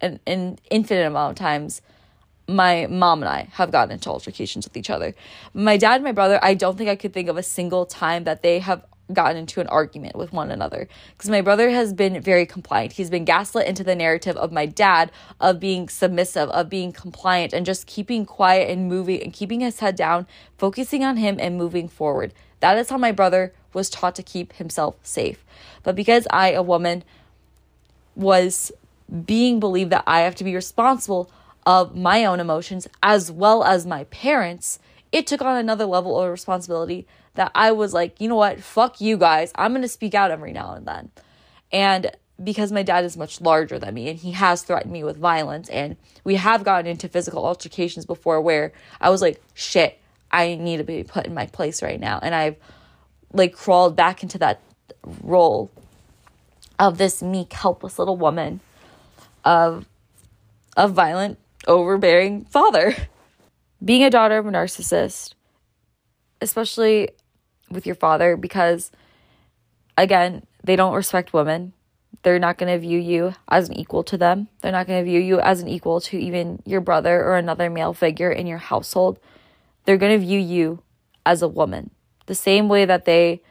[0.01, 1.81] an, an infinite amount of times
[2.49, 5.13] my mom and I have gotten into altercations with each other.
[5.53, 8.23] My dad and my brother, I don't think I could think of a single time
[8.23, 12.21] that they have gotten into an argument with one another because my brother has been
[12.21, 12.93] very compliant.
[12.93, 17.53] He's been gaslit into the narrative of my dad of being submissive, of being compliant,
[17.53, 21.57] and just keeping quiet and moving and keeping his head down, focusing on him and
[21.57, 22.33] moving forward.
[22.59, 25.43] That is how my brother was taught to keep himself safe.
[25.83, 27.03] But because I, a woman,
[28.15, 28.71] was
[29.25, 31.31] being believed that I have to be responsible
[31.65, 34.79] of my own emotions as well as my parents,
[35.11, 38.99] it took on another level of responsibility that I was like, you know what, fuck
[38.99, 39.51] you guys.
[39.55, 41.11] I'm going to speak out every now and then.
[41.71, 42.11] And
[42.43, 45.69] because my dad is much larger than me and he has threatened me with violence,
[45.69, 49.99] and we have gotten into physical altercations before where I was like, shit,
[50.31, 52.19] I need to be put in my place right now.
[52.21, 52.55] And I've
[53.33, 54.61] like crawled back into that
[55.21, 55.69] role
[56.77, 58.61] of this meek, helpless little woman
[59.43, 59.85] of
[60.77, 61.37] a violent
[61.69, 62.95] overbearing father.
[63.83, 65.35] Being a daughter of a narcissist,
[66.41, 67.09] especially
[67.69, 68.91] with your father, because
[69.97, 71.71] again, they don't respect women.
[72.23, 74.49] They're not going to view you as an equal to them.
[74.59, 77.69] They're not going to view you as an equal to even your brother or another
[77.69, 79.19] male figure in your household.
[79.85, 80.83] They're going to view you
[81.25, 81.91] as a woman,
[82.25, 83.41] the same way that they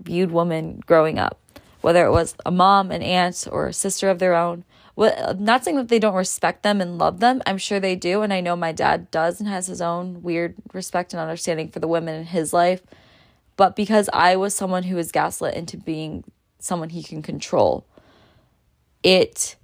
[0.00, 1.38] viewed women growing up,
[1.82, 5.64] whether it was a mom, an aunt, or a sister of their own what not
[5.64, 7.42] saying that they don't respect them and love them.
[7.46, 10.54] I'm sure they do and i know my dad does and has his own weird
[10.72, 12.82] respect and understanding for the women in his life.
[13.56, 16.24] But because i was someone who was gaslit into being
[16.58, 17.86] someone he can control
[19.02, 19.56] it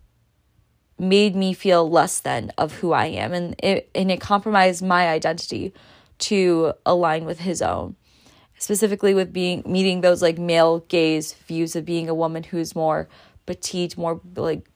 [0.99, 5.09] made me feel less than of who i am and it and it compromised my
[5.09, 5.73] identity
[6.21, 7.97] to align with his own.
[8.59, 13.09] Specifically with being meeting those like male gaze views of being a woman who's more
[13.47, 14.70] petite more like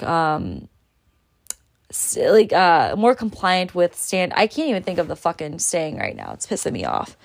[0.00, 0.68] um
[2.16, 6.16] like uh more compliant with stand I can't even think of the fucking saying right
[6.16, 6.32] now.
[6.32, 7.16] It's pissing me off.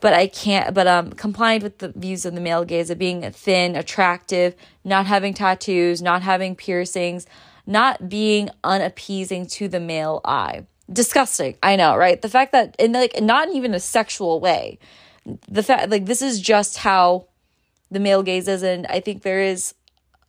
[0.00, 3.30] But I can't but um compliant with the views of the male gaze of being
[3.32, 4.54] thin, attractive,
[4.84, 7.26] not having tattoos, not having piercings,
[7.66, 10.66] not being unappeasing to the male eye.
[10.92, 11.56] Disgusting.
[11.62, 12.22] I know, right?
[12.22, 14.78] The fact that in like not even a sexual way.
[15.48, 17.26] The fact like this is just how
[17.90, 19.74] the male gaze is and I think there is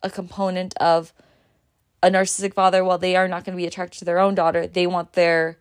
[0.02, 1.12] a component of
[2.02, 4.66] a narcissistic father, while they are not going to be attracted to their own daughter,
[4.66, 5.58] they want their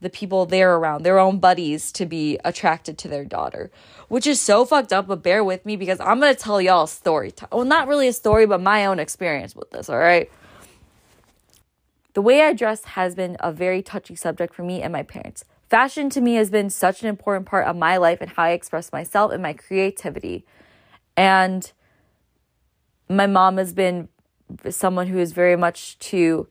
[0.00, 3.70] the people they're around, their own buddies, to be attracted to their daughter,
[4.08, 5.06] which is so fucked up.
[5.06, 7.32] But bear with me because I'm gonna tell y'all a story.
[7.50, 10.30] Well, not really a story, but my own experience with this, all right?
[12.12, 15.44] The way I dress has been a very touchy subject for me and my parents.
[15.68, 18.50] Fashion to me has been such an important part of my life and how I
[18.50, 20.46] express myself and my creativity.
[21.16, 21.70] And
[23.08, 24.08] my mom has been
[24.70, 26.48] someone who is very much to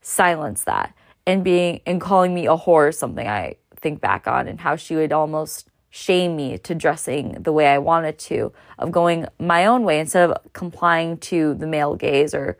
[0.00, 0.94] silence that
[1.26, 4.76] and being and calling me a whore is something I think back on and how
[4.76, 9.64] she would almost shame me to dressing the way I wanted to, of going my
[9.66, 12.58] own way instead of complying to the male gaze or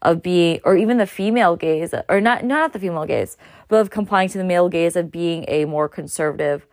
[0.00, 3.36] of being or even the female gaze or not not the female gaze,
[3.68, 6.66] but of complying to the male gaze of being a more conservative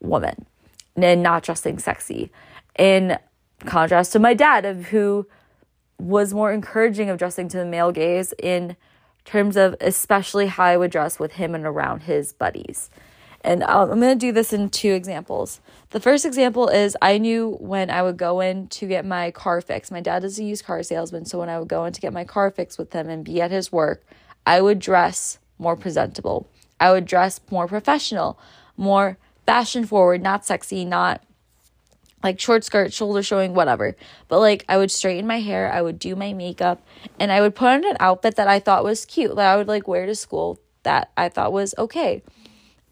[0.00, 0.46] woman
[0.96, 2.32] and not dressing sexy.
[2.78, 3.18] In
[3.66, 5.26] contrast to my dad of who
[6.00, 8.76] was more encouraging of dressing to the male gaze in
[9.24, 12.90] terms of especially how I would dress with him and around his buddies.
[13.42, 15.60] And I'm going to do this in two examples.
[15.90, 19.60] The first example is I knew when I would go in to get my car
[19.60, 19.90] fixed.
[19.90, 22.12] My dad is a used car salesman, so when I would go in to get
[22.12, 24.04] my car fixed with him and be at his work,
[24.46, 26.48] I would dress more presentable.
[26.78, 28.38] I would dress more professional,
[28.76, 31.22] more fashion forward, not sexy, not
[32.22, 33.96] like short skirt, shoulder showing, whatever.
[34.28, 36.82] But like I would straighten my hair, I would do my makeup,
[37.18, 39.68] and I would put on an outfit that I thought was cute, that I would
[39.68, 42.22] like wear to school that I thought was okay.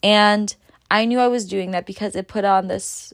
[0.03, 0.55] And
[0.91, 3.13] I knew I was doing that because it put on this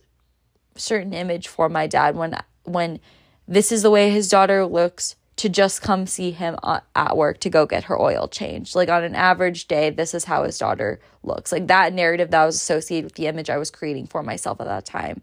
[0.76, 3.00] certain image for my dad when when
[3.46, 6.56] this is the way his daughter looks to just come see him
[6.94, 8.76] at work to go get her oil changed.
[8.76, 11.50] Like on an average day, this is how his daughter looks.
[11.50, 14.68] Like that narrative that was associated with the image I was creating for myself at
[14.68, 15.22] that time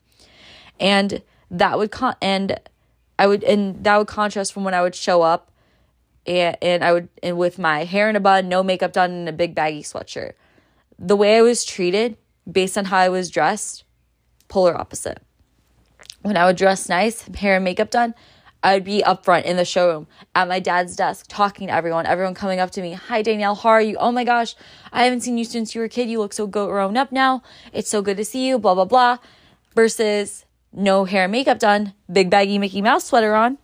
[0.80, 2.60] and that would con and
[3.20, 5.52] I would and that would contrast from when I would show up
[6.26, 9.30] and and I would and with my hair in a bun, no makeup done, and
[9.30, 10.34] a big baggy sweatshirt.
[10.98, 12.18] The way I was treated
[12.50, 13.84] based on how I was dressed,
[14.48, 15.22] polar opposite.
[16.22, 18.14] When I would dress nice, hair and makeup done,
[18.64, 20.06] I'd be up front in the showroom
[20.36, 22.94] at my dad's desk talking to everyone, everyone coming up to me.
[22.94, 23.98] Hi, Danielle, how are you?
[23.98, 24.56] Oh my gosh,
[24.92, 26.10] I haven't seen you since you were a kid.
[26.10, 27.42] You look so grown up now.
[27.74, 29.18] It's so good to see you, blah, blah, blah.
[29.74, 33.58] Versus no hair and makeup done, big baggy Mickey Mouse sweater on.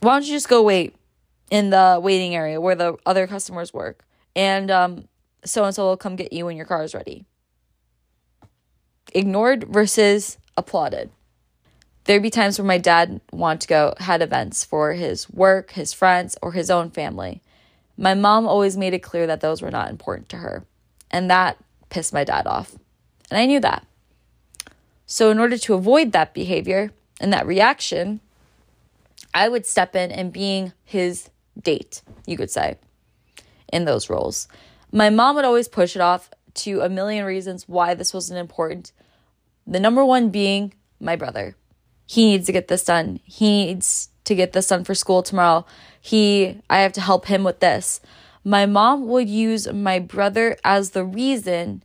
[0.00, 0.94] Why don't you just go wait
[1.50, 4.04] in the waiting area where the other customers work?
[4.34, 4.68] And
[5.44, 7.24] so and so will come get you when your car is ready.
[9.14, 11.10] Ignored versus applauded.
[12.04, 15.92] There'd be times where my dad wanted to go, had events for his work, his
[15.92, 17.42] friends, or his own family.
[17.96, 20.64] My mom always made it clear that those were not important to her.
[21.10, 21.56] And that
[21.88, 22.76] pissed my dad off.
[23.30, 23.86] And I knew that.
[25.06, 26.90] So, in order to avoid that behavior
[27.20, 28.20] and that reaction,
[29.32, 32.76] I would step in and being his date, you could say,
[33.72, 34.48] in those roles.
[34.90, 38.92] My mom would always push it off to a million reasons why this wasn't important.
[39.66, 41.54] The number one being my brother.
[42.06, 43.20] He needs to get this done.
[43.24, 45.66] He needs to get this done for school tomorrow.
[46.00, 48.00] He I have to help him with this.
[48.44, 51.82] My mom would use my brother as the reason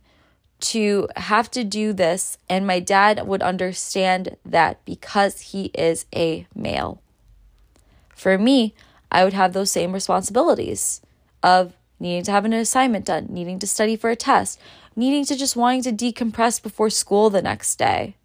[0.62, 6.46] to have to do this, and my dad would understand that because he is a
[6.54, 7.02] male.
[8.14, 8.74] For me,
[9.10, 11.00] I would have those same responsibilities
[11.42, 14.60] of needing to have an assignment done, needing to study for a test,
[14.96, 18.16] needing to just wanting to decompress before school the next day.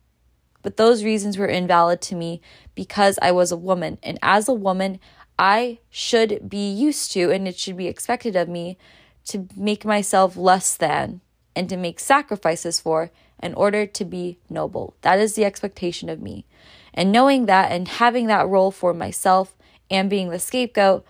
[0.62, 2.42] But those reasons were invalid to me
[2.76, 3.98] because I was a woman.
[4.04, 5.00] And as a woman,
[5.40, 8.78] I should be used to, and it should be expected of me,
[9.26, 11.22] to make myself less than
[11.58, 13.10] and to make sacrifices for
[13.42, 14.96] in order to be noble.
[15.02, 16.46] That is the expectation of me.
[16.94, 19.56] And knowing that and having that role for myself
[19.90, 21.04] and being the scapegoat,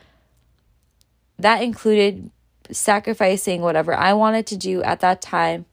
[1.38, 2.32] that included
[2.72, 5.66] sacrificing whatever I wanted to do at that time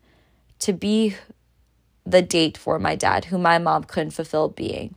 [0.58, 1.14] to be
[2.04, 4.96] the date for my dad, who my mom couldn't fulfill being.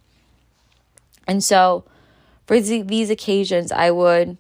[1.27, 1.85] And so,
[2.47, 4.37] for these occasions, I would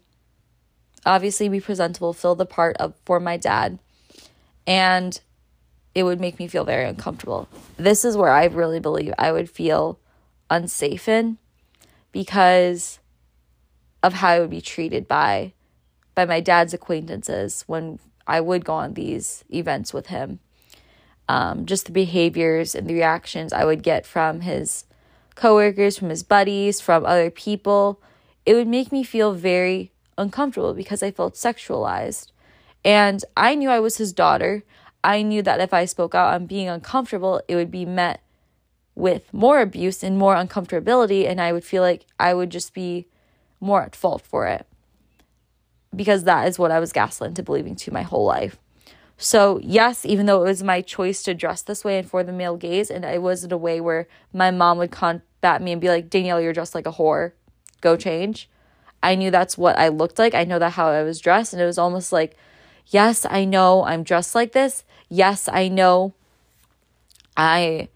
[1.05, 3.77] obviously be presentable, fill the part of for my dad,
[4.65, 5.19] and
[5.97, 7.49] it would make me feel very uncomfortable.
[7.75, 9.97] This is where I really believe I would feel
[10.47, 11.39] unsafe in
[12.11, 12.99] because
[14.03, 15.53] of how I would be treated by
[16.13, 17.97] by my dad's acquaintances when
[18.27, 20.39] I would go on these events with him.
[21.27, 24.85] Um, just the behaviors and the reactions I would get from his
[25.33, 27.99] coworkers, from his buddies, from other people,
[28.45, 32.31] it would make me feel very uncomfortable because I felt sexualized.
[32.85, 34.63] And I knew I was his daughter.
[35.03, 38.21] I knew that if I spoke out on being uncomfortable, it would be met
[38.95, 43.07] with more abuse and more uncomfortability, and I would feel like I would just be
[43.59, 44.65] more at fault for it
[45.95, 48.57] because that is what I was gaslit into believing to my whole life.
[49.17, 52.31] So, yes, even though it was my choice to dress this way and for the
[52.31, 55.81] male gaze, and it was in a way where my mom would combat me and
[55.81, 57.31] be like, Danielle, you're dressed like a whore.
[57.81, 58.47] Go change.
[59.01, 60.35] I knew that's what I looked like.
[60.35, 61.53] I know that how I was dressed.
[61.53, 62.35] And it was almost like,
[62.87, 64.83] yes, I know I'm dressed like this.
[65.09, 66.13] Yes, I know
[67.35, 67.89] I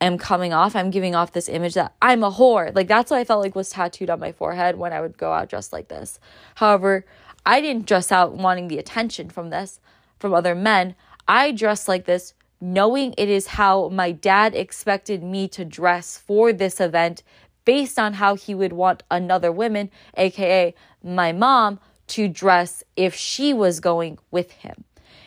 [0.00, 0.76] am coming off.
[0.76, 2.74] I'm giving off this image that I'm a whore.
[2.74, 5.32] Like that's what I felt like was tattooed on my forehead when I would go
[5.32, 6.18] out dressed like this.
[6.56, 7.04] However,
[7.44, 9.80] I didn't dress out wanting the attention from this
[10.18, 10.94] from other men.
[11.26, 16.52] I dress like this knowing it is how my dad expected me to dress for
[16.52, 17.22] this event
[17.64, 21.78] based on how he would want another woman, aka my mom,
[22.08, 24.84] to dress if she was going with him.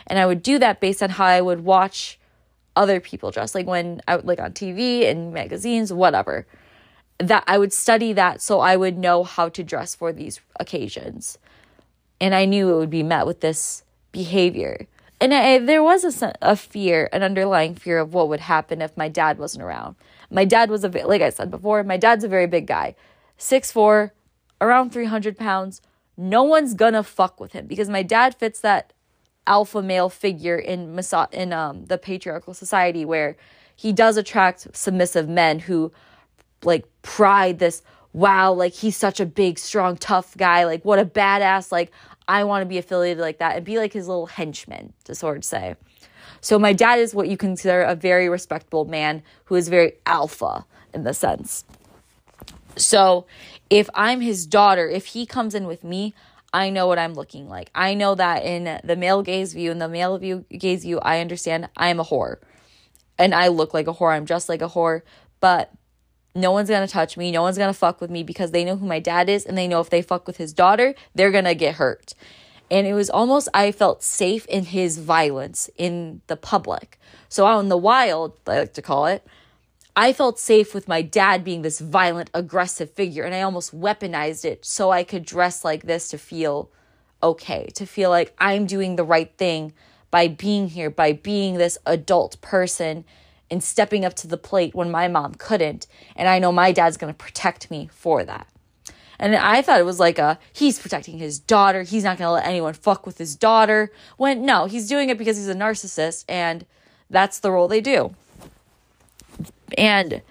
[0.07, 2.19] And I would do that based on how I would watch
[2.75, 6.45] other people dress, like when I would like on TV and magazines, whatever.
[7.17, 11.37] That I would study that so I would know how to dress for these occasions.
[12.19, 14.87] And I knew it would be met with this behavior.
[15.19, 18.97] And I, there was a, a fear, an underlying fear of what would happen if
[18.97, 19.95] my dad wasn't around.
[20.31, 22.95] My dad was a, like I said before, my dad's a very big guy,
[23.37, 24.13] six four,
[24.59, 25.81] around 300 pounds.
[26.21, 28.93] No one's gonna fuck with him because my dad fits that
[29.47, 30.99] alpha male figure in
[31.31, 33.35] in um, the patriarchal society where
[33.75, 35.91] he does attract submissive men who
[36.63, 37.81] like pride this
[38.13, 41.91] wow like he's such a big strong tough guy like what a badass like
[42.27, 45.35] I want to be affiliated like that and be like his little henchman, to sort
[45.37, 45.75] of say.
[46.39, 50.65] So my dad is what you consider a very respectable man who is very alpha
[50.93, 51.65] in the sense.
[52.75, 53.25] So
[53.69, 56.13] if I'm his daughter, if he comes in with me,
[56.53, 57.71] I know what I'm looking like.
[57.73, 61.19] I know that in the male gaze view, in the male view gaze view, I
[61.21, 62.37] understand I am a whore.
[63.17, 64.13] And I look like a whore.
[64.13, 65.01] I'm just like a whore.
[65.39, 65.71] But
[66.35, 67.31] no one's gonna touch me.
[67.31, 69.67] No one's gonna fuck with me because they know who my dad is and they
[69.67, 72.13] know if they fuck with his daughter, they're gonna get hurt.
[72.69, 76.97] And it was almost, I felt safe in his violence in the public.
[77.27, 79.25] So out in the wild, I like to call it,
[79.95, 83.23] I felt safe with my dad being this violent, aggressive figure.
[83.23, 86.69] And I almost weaponized it so I could dress like this to feel
[87.21, 89.73] okay, to feel like I'm doing the right thing
[90.09, 93.05] by being here, by being this adult person
[93.49, 95.87] and stepping up to the plate when my mom couldn't.
[96.15, 98.47] And I know my dad's to protect me for that.
[99.19, 101.83] And I thought it was like a he's protecting his daughter.
[101.83, 103.91] He's not to let anyone fuck with his daughter.
[104.17, 106.65] When no, he's doing it because he's a narcissist and
[107.09, 108.15] that's the role they do.
[109.77, 110.21] And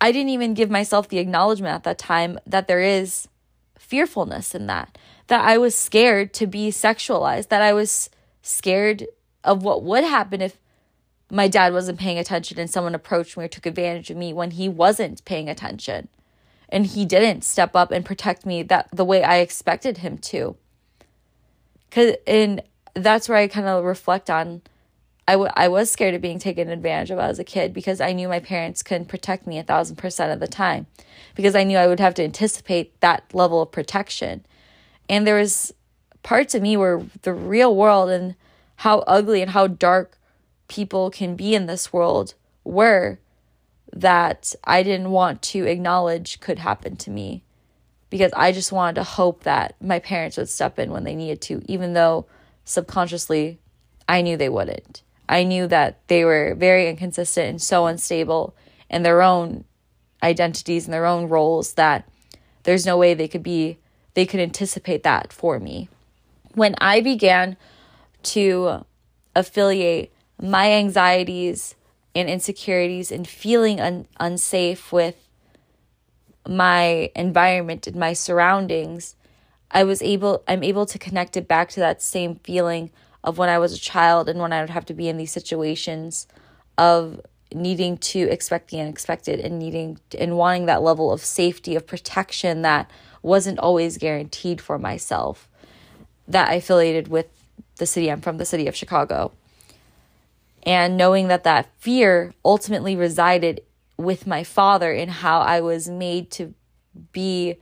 [0.00, 3.28] I didn't even give myself the acknowledgement at that time that there is
[3.78, 4.96] fearfulness in that.
[5.26, 8.10] That I was scared to be sexualized, that I was
[8.42, 9.06] scared
[9.44, 10.58] of what would happen if
[11.30, 14.52] my dad wasn't paying attention and someone approached me or took advantage of me when
[14.52, 16.08] he wasn't paying attention
[16.68, 20.56] and he didn't step up and protect me that the way I expected him to.
[21.90, 22.62] Cause and
[22.94, 24.62] that's where I kind of reflect on
[25.28, 28.14] I, w- I was scared of being taken advantage of as a kid because I
[28.14, 30.86] knew my parents couldn't protect me a thousand percent of the time
[31.34, 34.46] because I knew I would have to anticipate that level of protection.
[35.06, 35.74] And there was
[36.22, 38.36] parts of me where the real world and
[38.76, 40.18] how ugly and how dark
[40.66, 42.32] people can be in this world
[42.64, 43.18] were
[43.92, 47.44] that I didn't want to acknowledge could happen to me
[48.08, 51.42] because I just wanted to hope that my parents would step in when they needed
[51.42, 52.24] to, even though
[52.64, 53.58] subconsciously
[54.08, 55.02] I knew they wouldn't.
[55.28, 58.56] I knew that they were very inconsistent and so unstable
[58.88, 59.64] in their own
[60.22, 62.08] identities and their own roles that
[62.62, 63.78] there's no way they could be,
[64.14, 65.88] they could anticipate that for me.
[66.54, 67.56] When I began
[68.24, 68.84] to
[69.36, 71.74] affiliate my anxieties
[72.14, 75.28] and insecurities and feeling un- unsafe with
[76.48, 79.14] my environment and my surroundings,
[79.70, 82.90] I was able I'm able to connect it back to that same feeling
[83.28, 85.30] of when I was a child and when I would have to be in these
[85.30, 86.26] situations
[86.78, 87.20] of
[87.52, 92.62] needing to expect the unexpected and needing and wanting that level of safety of protection
[92.62, 92.90] that
[93.22, 95.46] wasn't always guaranteed for myself
[96.26, 97.26] that I affiliated with
[97.76, 99.32] the city I'm from the city of Chicago.
[100.62, 103.60] And knowing that that fear ultimately resided
[103.98, 106.54] with my father in how I was made to
[107.12, 107.58] be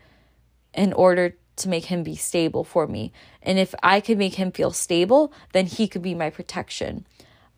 [0.74, 3.12] in order to make him be stable for me.
[3.42, 7.06] And if I could make him feel stable, then he could be my protection.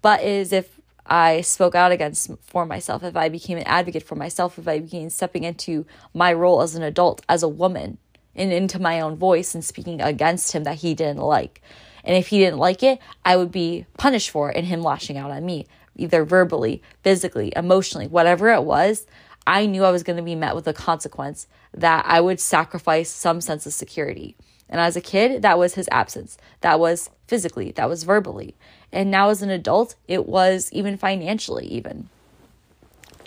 [0.02, 4.14] But is if I spoke out against for myself, if I became an advocate for
[4.14, 7.98] myself, if I began stepping into my role as an adult, as a woman,
[8.34, 11.60] and into my own voice and speaking against him that he didn't like,
[12.04, 15.16] and if he didn't like it, I would be punished for it and him lashing
[15.16, 19.06] out on me, either verbally, physically, emotionally, whatever it was.
[19.48, 23.08] I knew I was going to be met with a consequence that I would sacrifice
[23.08, 24.36] some sense of security.
[24.68, 26.36] And as a kid, that was his absence.
[26.60, 28.56] That was physically, that was verbally.
[28.92, 32.10] And now as an adult, it was even financially, even.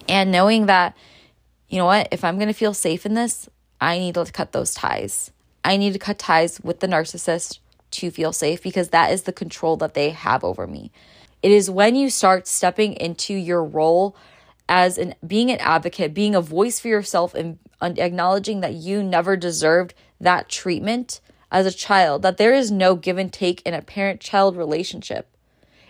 [0.08, 0.96] And knowing that,
[1.70, 3.50] you know what, if I'm going to feel safe in this,
[3.80, 5.32] I need to cut those ties.
[5.66, 7.58] I need to cut ties with the narcissist
[7.92, 10.92] to feel safe because that is the control that they have over me.
[11.42, 14.16] It is when you start stepping into your role
[14.72, 19.36] as an being an advocate, being a voice for yourself and acknowledging that you never
[19.36, 21.20] deserved that treatment
[21.52, 25.28] as a child, that there is no give and take in a parent child relationship.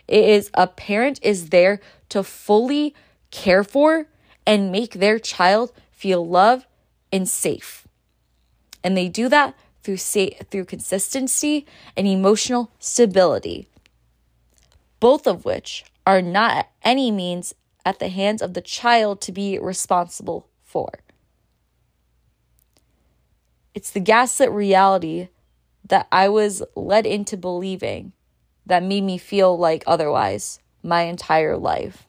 [0.08, 1.80] It is a parent is there
[2.10, 2.96] to fully
[3.30, 4.08] care for
[4.48, 6.66] and make their child feel loved
[7.12, 7.88] and safe.
[8.84, 13.68] And they do that through sa- through consistency and emotional stability.
[15.00, 17.54] Both of which are not any means
[17.86, 21.02] at the hands of the child to be responsible for.
[23.74, 25.30] It's the gaslit reality
[25.88, 28.14] that I was led into believing
[28.66, 32.08] that made me feel like otherwise my entire life.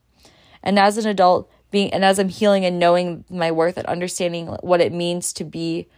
[0.62, 4.48] And as an adult, being and as I'm healing and knowing my worth and understanding
[4.60, 5.88] what it means to be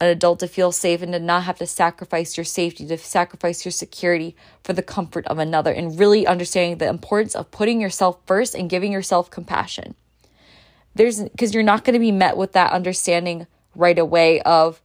[0.00, 3.64] an adult to feel safe and to not have to sacrifice your safety, to sacrifice
[3.64, 4.34] your security
[4.64, 8.70] for the comfort of another, and really understanding the importance of putting yourself first and
[8.70, 9.94] giving yourself compassion.
[10.94, 14.80] There's because you're not going to be met with that understanding right away of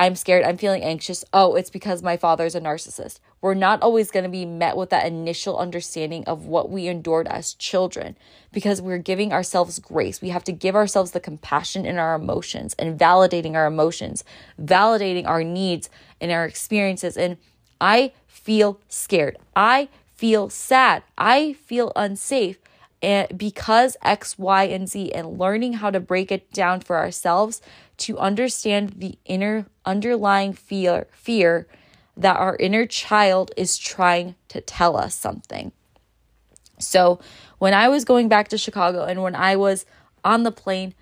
[0.00, 1.26] I'm scared, I'm feeling anxious.
[1.30, 3.20] Oh, it's because my father's a narcissist.
[3.42, 7.28] We're not always going to be met with that initial understanding of what we endured
[7.28, 8.16] as children
[8.50, 10.22] because we're giving ourselves grace.
[10.22, 14.24] We have to give ourselves the compassion in our emotions and validating our emotions,
[14.58, 17.18] validating our needs and our experiences.
[17.18, 17.36] And
[17.78, 19.36] I feel scared.
[19.54, 21.02] I feel sad.
[21.18, 22.56] I feel unsafe
[23.02, 27.62] and because X, Y, and Z, and learning how to break it down for ourselves
[27.98, 31.66] to understand the inner underlying fear fear
[32.16, 35.72] that our inner child is trying to tell us something.
[36.78, 37.20] So,
[37.58, 39.86] when I was going back to Chicago and when I was
[40.24, 40.94] on the plane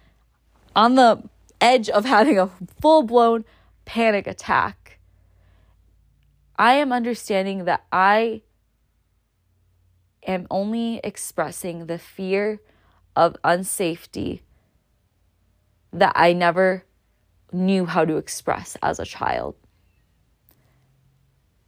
[0.76, 1.22] on the
[1.60, 3.44] edge of having a full-blown
[3.84, 4.98] panic attack,
[6.56, 8.42] I am understanding that I
[10.28, 12.60] am only expressing the fear
[13.16, 14.40] of unsafety
[15.92, 16.84] that I never
[17.50, 19.56] knew how to express as a child.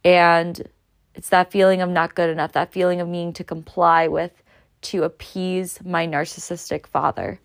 [0.03, 0.67] And
[1.15, 4.31] it's that feeling of not good enough, that feeling of needing to comply with
[4.81, 7.39] to appease my narcissistic father.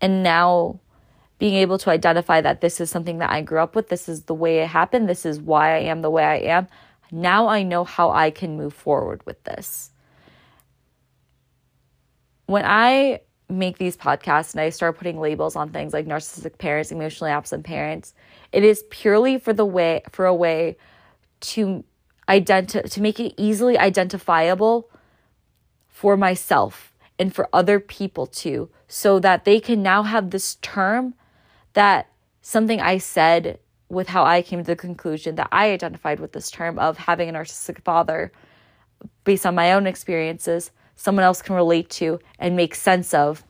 [0.00, 0.80] And now
[1.38, 4.22] being able to identify that this is something that I grew up with, this is
[4.22, 6.68] the way it happened, this is why I am the way I am.
[7.12, 9.90] Now I know how I can move forward with this.
[12.46, 16.90] When I make these podcasts and I start putting labels on things like narcissistic parents,
[16.90, 18.14] emotionally absent parents,
[18.50, 20.78] it is purely for the way for a way
[21.40, 21.84] to
[22.28, 24.90] identi- to make it easily identifiable
[25.88, 31.14] for myself and for other people too, so that they can now have this term
[31.74, 32.08] that
[32.40, 33.58] something I said
[33.92, 37.28] with how I came to the conclusion that I identified with this term of having
[37.28, 38.32] a narcissistic father
[39.24, 43.44] based on my own experiences someone else can relate to and make sense of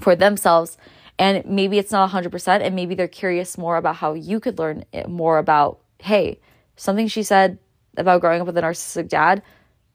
[0.00, 0.76] for themselves.
[1.18, 4.84] And maybe it's not 100%, and maybe they're curious more about how you could learn
[5.08, 6.40] more about, hey,
[6.76, 7.58] something she said
[7.96, 9.42] about growing up with a narcissistic dad.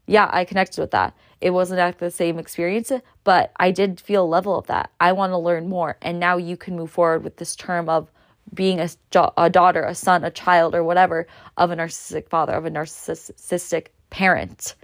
[0.07, 1.15] Yeah, I connected with that.
[1.39, 2.91] It wasn't the same experience,
[3.23, 4.91] but I did feel a level of that.
[4.99, 5.97] I want to learn more.
[6.01, 8.11] And now you can move forward with this term of
[8.53, 8.89] being a,
[9.37, 11.27] a daughter, a son, a child, or whatever
[11.57, 14.75] of a narcissistic father, of a narcissistic parent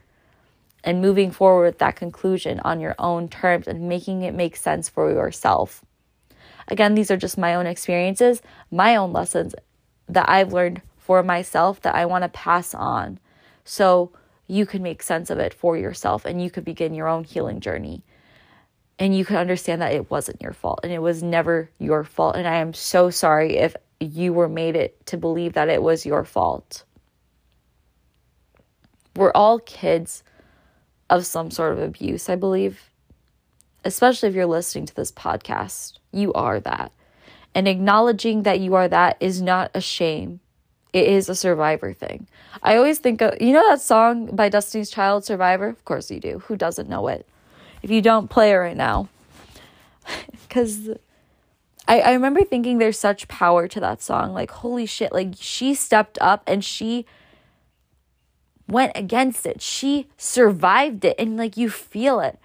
[0.84, 4.88] and moving forward with that conclusion on your own terms and making it make sense
[4.88, 5.84] for yourself.
[6.70, 8.42] Again, these are just my own experiences,
[8.72, 9.54] my own lessons
[10.08, 13.20] that I've learned for myself that I want to pass on
[13.66, 14.12] so
[14.48, 17.60] you can make sense of it for yourself and you could begin your own healing
[17.60, 18.04] journey.
[19.00, 22.36] And you can understand that it wasn't your fault and it was never your fault.
[22.36, 26.06] And I am so sorry if you were made it to believe that it was
[26.06, 26.84] your fault.
[29.16, 30.24] We're all kids
[31.10, 32.90] of some sort of abuse, I believe.
[33.86, 36.92] Especially if you're listening to this podcast, you are that.
[37.56, 40.40] And acknowledging that you are that is not a shame.
[40.94, 42.28] It is a survivor thing.
[42.64, 45.68] I always think of, you know that song by Destiny's Child, Survivor?
[45.68, 46.40] Of course you do.
[46.40, 47.28] Who doesn't know it?
[47.82, 49.10] If you don't, play it right now.
[50.48, 50.90] Because
[51.88, 54.34] I, I remember thinking there's such power to that song.
[54.34, 57.06] Like, holy shit, like she stepped up and she
[58.68, 59.62] went against it.
[59.62, 62.40] She survived it and like you feel it.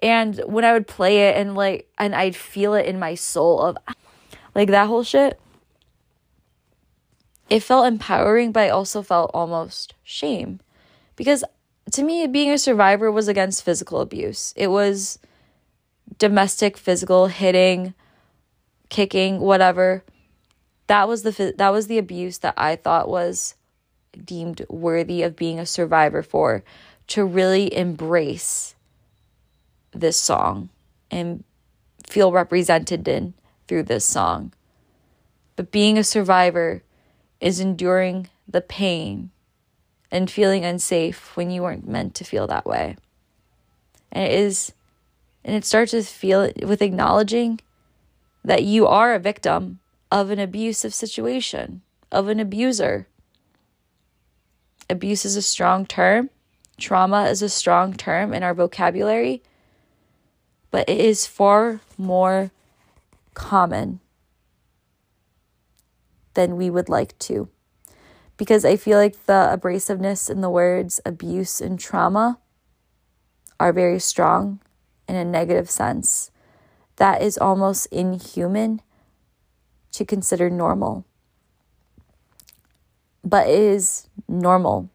[0.00, 3.60] And when I would play it and like and I'd feel it in my soul
[3.60, 3.78] of
[4.54, 5.38] like that whole shit.
[7.48, 10.60] it felt empowering, but I also felt almost shame.
[11.16, 11.44] Because
[11.90, 14.54] to me, being a survivor was against physical abuse.
[14.56, 15.18] It was
[16.18, 17.94] domestic, physical, hitting,
[18.88, 20.04] kicking, whatever.
[20.86, 23.54] That was the that was the abuse that I thought was
[24.24, 26.62] deemed worthy of being a survivor for
[27.08, 28.74] to really embrace
[29.92, 30.68] this song
[31.10, 31.44] and
[32.06, 33.34] feel represented in
[33.66, 34.52] through this song.
[35.56, 36.82] But being a survivor
[37.40, 39.30] is enduring the pain
[40.12, 42.96] and feeling unsafe when you weren't meant to feel that way.
[44.12, 44.72] And it is
[45.44, 47.58] and it starts with feel with acknowledging
[48.44, 51.80] that you are a victim of an abusive situation,
[52.12, 53.08] of an abuser.
[54.90, 56.28] Abuse is a strong term.
[56.78, 59.42] Trauma is a strong term in our vocabulary,
[60.70, 62.50] but it is far more
[63.32, 64.00] common
[66.34, 67.48] than we would like to.
[68.42, 72.40] Because I feel like the abrasiveness in the words abuse and trauma
[73.60, 74.58] are very strong
[75.06, 76.32] in a negative sense.
[76.96, 78.82] That is almost inhuman
[79.92, 81.06] to consider normal.
[83.22, 84.90] But it is normal.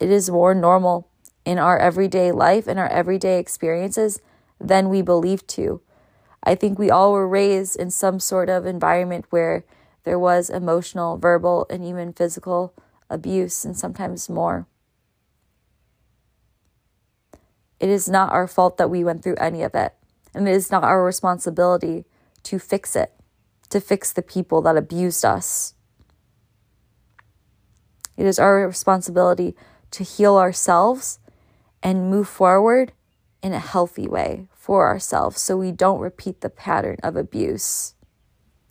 [0.00, 1.10] It is more normal
[1.44, 4.22] in our everyday life and our everyday experiences
[4.58, 5.82] than we believe to.
[6.42, 9.66] I think we all were raised in some sort of environment where
[10.04, 12.74] there was emotional, verbal, and even physical
[13.10, 14.66] abuse, and sometimes more.
[17.80, 19.94] It is not our fault that we went through any of it.
[20.34, 22.04] And it is not our responsibility
[22.44, 23.12] to fix it,
[23.70, 25.74] to fix the people that abused us.
[28.16, 29.54] It is our responsibility
[29.92, 31.18] to heal ourselves
[31.82, 32.92] and move forward
[33.42, 37.93] in a healthy way for ourselves so we don't repeat the pattern of abuse.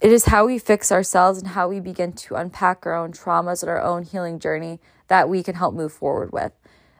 [0.04, 3.64] It is how we fix ourselves and how we begin to unpack our own traumas
[3.64, 6.51] and our own healing journey that we can help move forward with.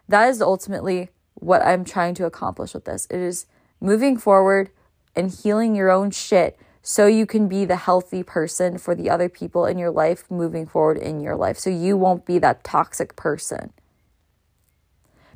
[0.08, 3.06] That is ultimately what I'm trying to accomplish with this.
[3.12, 3.46] It is
[3.82, 4.70] moving forward
[5.18, 9.28] and healing your own shit so you can be the healthy person for the other
[9.28, 11.60] people in your life moving forward in your life.
[11.60, 13.74] So you won't be that toxic person.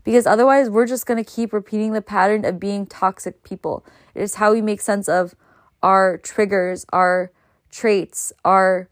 [0.05, 3.85] Because otherwise, we're just going to keep repeating the pattern of being toxic people.
[4.15, 5.35] It is how we make sense of
[5.83, 7.31] our triggers, our
[7.71, 8.89] traits, our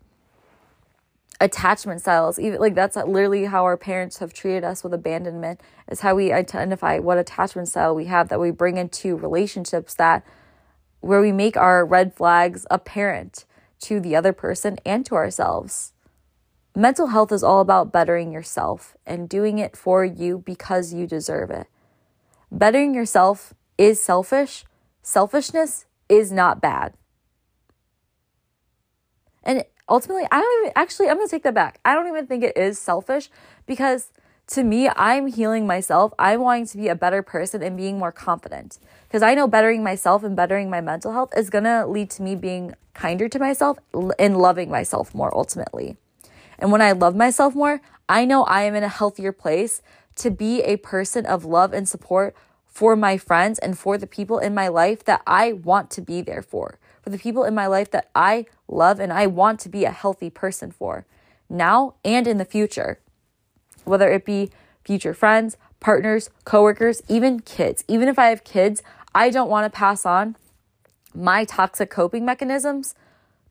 [1.42, 2.40] attachment styles.
[2.40, 5.60] Even like that's literally how our parents have treated us with abandonment.
[5.88, 10.26] Is how we identify what attachment style we have that we bring into relationships that
[11.02, 13.46] where we make our red flags apparent
[13.82, 15.94] to the other person and to ourselves.
[16.76, 21.52] Mental health is all about bettering yourself and doing it for you because you deserve
[21.52, 21.68] it.
[22.52, 24.66] Bettering yourself is selfish.
[25.02, 26.94] Selfishness is not bad.
[29.46, 31.80] And ultimately, I don't even actually, I'm going to take that back.
[31.86, 33.30] I don't even think it is selfish
[33.66, 34.12] because
[34.48, 36.14] to me, I'm healing myself.
[36.20, 39.84] I'm wanting to be a better person and being more confident because I know bettering
[39.84, 43.40] myself and bettering my mental health is going to lead to me being kinder to
[43.40, 43.80] myself
[44.20, 45.98] and loving myself more ultimately.
[46.60, 49.82] And when I love myself more, I know I am in a healthier place
[50.18, 52.36] to be a person of love and support
[52.66, 56.22] for my friends and for the people in my life that I want to be
[56.22, 59.70] there for for the people in my life that I love and I want to
[59.70, 61.06] be a healthy person for
[61.48, 63.00] now and in the future.
[63.84, 64.50] Whether it be
[64.84, 67.84] future friends, partners, coworkers, even kids.
[67.88, 68.82] Even if I have kids,
[69.14, 70.36] I don't want to pass on
[71.14, 72.96] my toxic coping mechanisms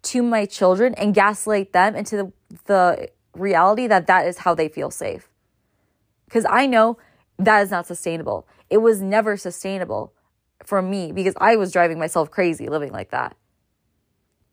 [0.02, 2.32] to my children and gaslight them into the,
[2.64, 5.28] the reality that that is how they feel safe.
[6.24, 6.98] Because I know
[7.38, 8.48] that is not sustainable.
[8.68, 10.12] It was never sustainable
[10.64, 13.36] for me because I was driving myself crazy living like that.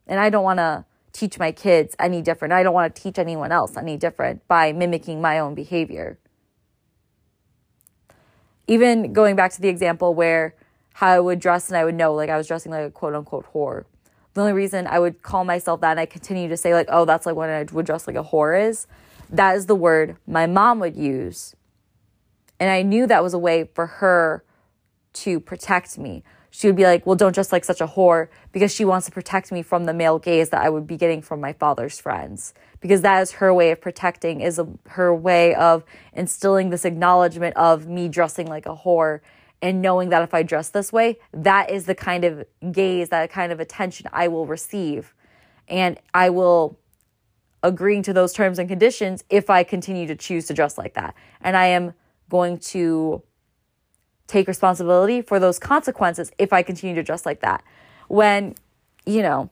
[0.07, 2.53] And I don't want to teach my kids any different.
[2.53, 6.17] I don't want to teach anyone else any different by mimicking my own behavior.
[8.67, 10.55] Even going back to the example where
[10.93, 13.15] how I would dress and I would know like I was dressing like a quote
[13.15, 13.85] unquote whore.
[14.33, 17.05] The only reason I would call myself that and I continue to say like, oh,
[17.05, 18.87] that's like when I would dress like a whore is,
[19.29, 21.55] that is the word my mom would use.
[22.59, 24.43] And I knew that was a way for her
[25.13, 28.71] to protect me she would be like, Well, don't dress like such a whore because
[28.71, 31.41] she wants to protect me from the male gaze that I would be getting from
[31.41, 32.53] my father's friends.
[32.81, 35.83] Because that is her way of protecting, is a, her way of
[36.13, 39.21] instilling this acknowledgement of me dressing like a whore
[39.61, 43.31] and knowing that if I dress this way, that is the kind of gaze, that
[43.31, 45.13] kind of attention I will receive.
[45.67, 46.79] And I will
[47.63, 51.15] agreeing to those terms and conditions if I continue to choose to dress like that.
[51.41, 51.93] And I am
[52.29, 53.21] going to
[54.31, 57.63] take responsibility for those consequences if I continue to dress like that.
[58.07, 58.55] When,
[59.05, 59.49] you know,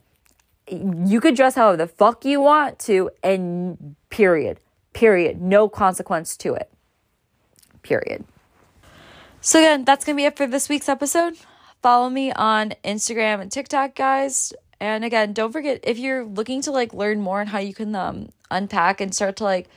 [0.67, 4.59] you could dress however the fuck you want to and Period.
[4.93, 5.41] Period.
[5.41, 6.71] No consequence to it.
[7.83, 8.25] Period.
[9.41, 11.37] So, again, that's going to be it for this week's episode.
[11.81, 14.51] Follow me on Instagram and TikTok, guys.
[14.81, 17.95] And again, don't forget if you're looking to like learn more on how you can
[17.95, 19.69] um, unpack and start to like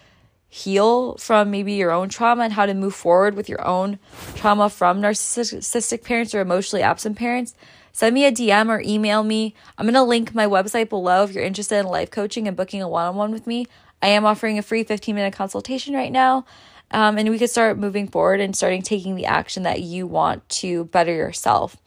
[0.55, 3.99] heal from maybe your own trauma and how to move forward with your own
[4.35, 7.55] trauma from narcissistic parents or emotionally absent parents,
[7.91, 9.55] send me a DM or email me.
[9.79, 12.83] I'm going to link my website below if you're interested in life coaching and booking
[12.83, 13.67] a one on one with me.
[14.03, 16.45] I am offering a free 15 minute consultation right now.
[16.91, 20.47] Um, and we could start moving forward and starting taking the action that you want
[20.51, 21.79] to better yourself.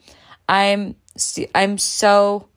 [0.48, 0.96] I'm
[1.54, 2.48] I'm so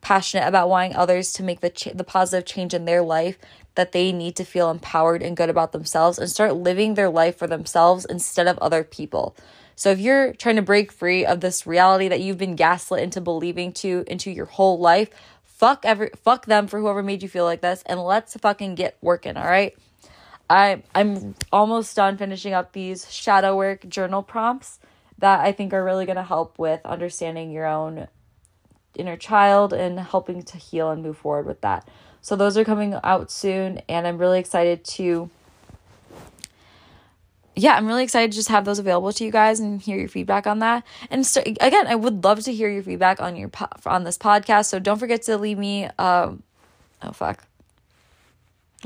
[0.00, 3.36] passionate about wanting others to make the ch- the positive change in their life
[3.74, 7.36] that they need to feel empowered and good about themselves and start living their life
[7.36, 9.34] for themselves instead of other people.
[9.76, 13.20] So if you're trying to break free of this reality that you've been gaslit into
[13.20, 15.10] believing to into your whole life,
[15.42, 18.96] fuck every fuck them for whoever made you feel like this and let's fucking get
[19.00, 19.76] working, all right?
[20.48, 24.78] I I'm almost done finishing up these shadow work journal prompts
[25.18, 28.08] that I think are really going to help with understanding your own
[28.94, 31.88] inner child and helping to heal and move forward with that.
[32.24, 35.28] So those are coming out soon and I'm really excited to
[37.54, 40.08] yeah, I'm really excited to just have those available to you guys and hear your
[40.08, 40.84] feedback on that.
[41.10, 44.16] And so, again, I would love to hear your feedback on your po- on this
[44.16, 44.70] podcast.
[44.70, 46.42] So don't forget to leave me um
[47.02, 47.44] oh fuck.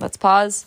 [0.00, 0.66] Let's pause.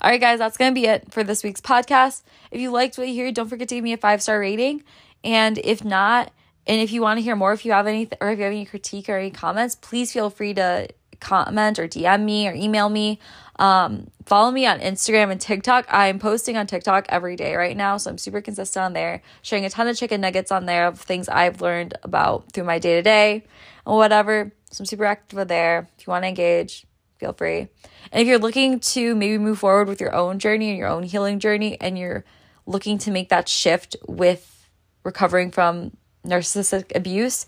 [0.00, 2.22] All right, guys, that's going to be it for this week's podcast.
[2.52, 4.84] If you liked what you hear, don't forget to give me a five star rating.
[5.24, 6.30] And if not,
[6.66, 8.52] and if you want to hear more, if you have any, or if you have
[8.52, 10.88] any critique or any comments, please feel free to
[11.22, 13.18] comment or DM me or email me.
[13.56, 15.86] Um, follow me on Instagram and TikTok.
[15.88, 19.64] I'm posting on TikTok every day right now, so I'm super consistent on there, sharing
[19.64, 22.96] a ton of chicken nuggets on there of things I've learned about through my day
[22.96, 23.44] to day
[23.86, 24.52] and whatever.
[24.70, 25.88] So I'm super active there.
[25.98, 26.86] If you want to engage,
[27.18, 27.68] feel free.
[28.10, 31.02] And if you're looking to maybe move forward with your own journey and your own
[31.02, 32.24] healing journey, and you're
[32.66, 34.68] looking to make that shift with
[35.04, 35.96] recovering from
[36.26, 37.46] narcissistic abuse,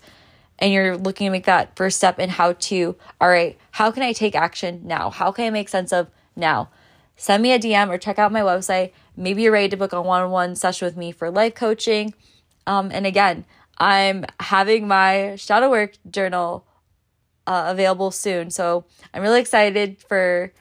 [0.59, 4.03] and you're looking to make that first step in how to, all right, how can
[4.03, 5.09] I take action now?
[5.09, 6.69] How can I make sense of now?
[7.17, 8.91] Send me a DM or check out my website.
[9.15, 12.13] Maybe you're ready to book a one on one session with me for life coaching.
[12.67, 13.45] Um, and again,
[13.77, 16.65] I'm having my shadow work journal
[17.47, 18.49] uh, available soon.
[18.49, 20.51] So I'm really excited for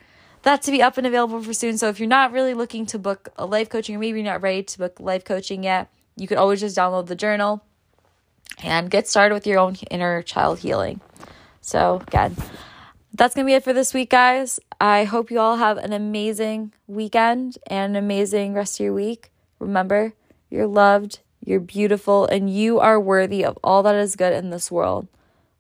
[0.43, 1.79] that to be up and available for soon.
[1.79, 4.43] So if you're not really looking to book a life coaching or maybe you're not
[4.43, 7.65] ready to book life coaching yet, you could always just download the journal
[8.63, 11.01] and get started with your own inner child healing.
[11.61, 12.37] So, again,
[13.13, 14.59] that's going to be it for this week, guys.
[14.81, 19.31] I hope you all have an amazing weekend and an amazing rest of your week.
[19.59, 20.15] Remember,
[20.51, 24.71] you're loved, you're beautiful, and you are worthy of all that is good in this
[24.71, 25.09] world.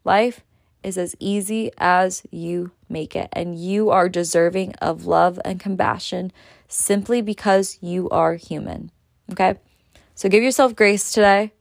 [0.04, 0.42] Life
[0.82, 6.32] is as easy as you make it, and you are deserving of love and compassion
[6.68, 8.90] simply because you are human.
[9.30, 9.54] Okay?
[10.14, 11.52] So give yourself grace today.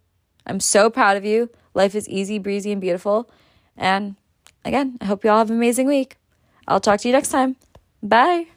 [0.46, 1.50] I'm so proud of you.
[1.74, 3.30] Life is easy, breezy, and beautiful.
[3.78, 4.16] And
[4.66, 6.18] again, I hope you all have an amazing week.
[6.68, 7.56] I'll talk to you next time.
[8.02, 8.53] Bye.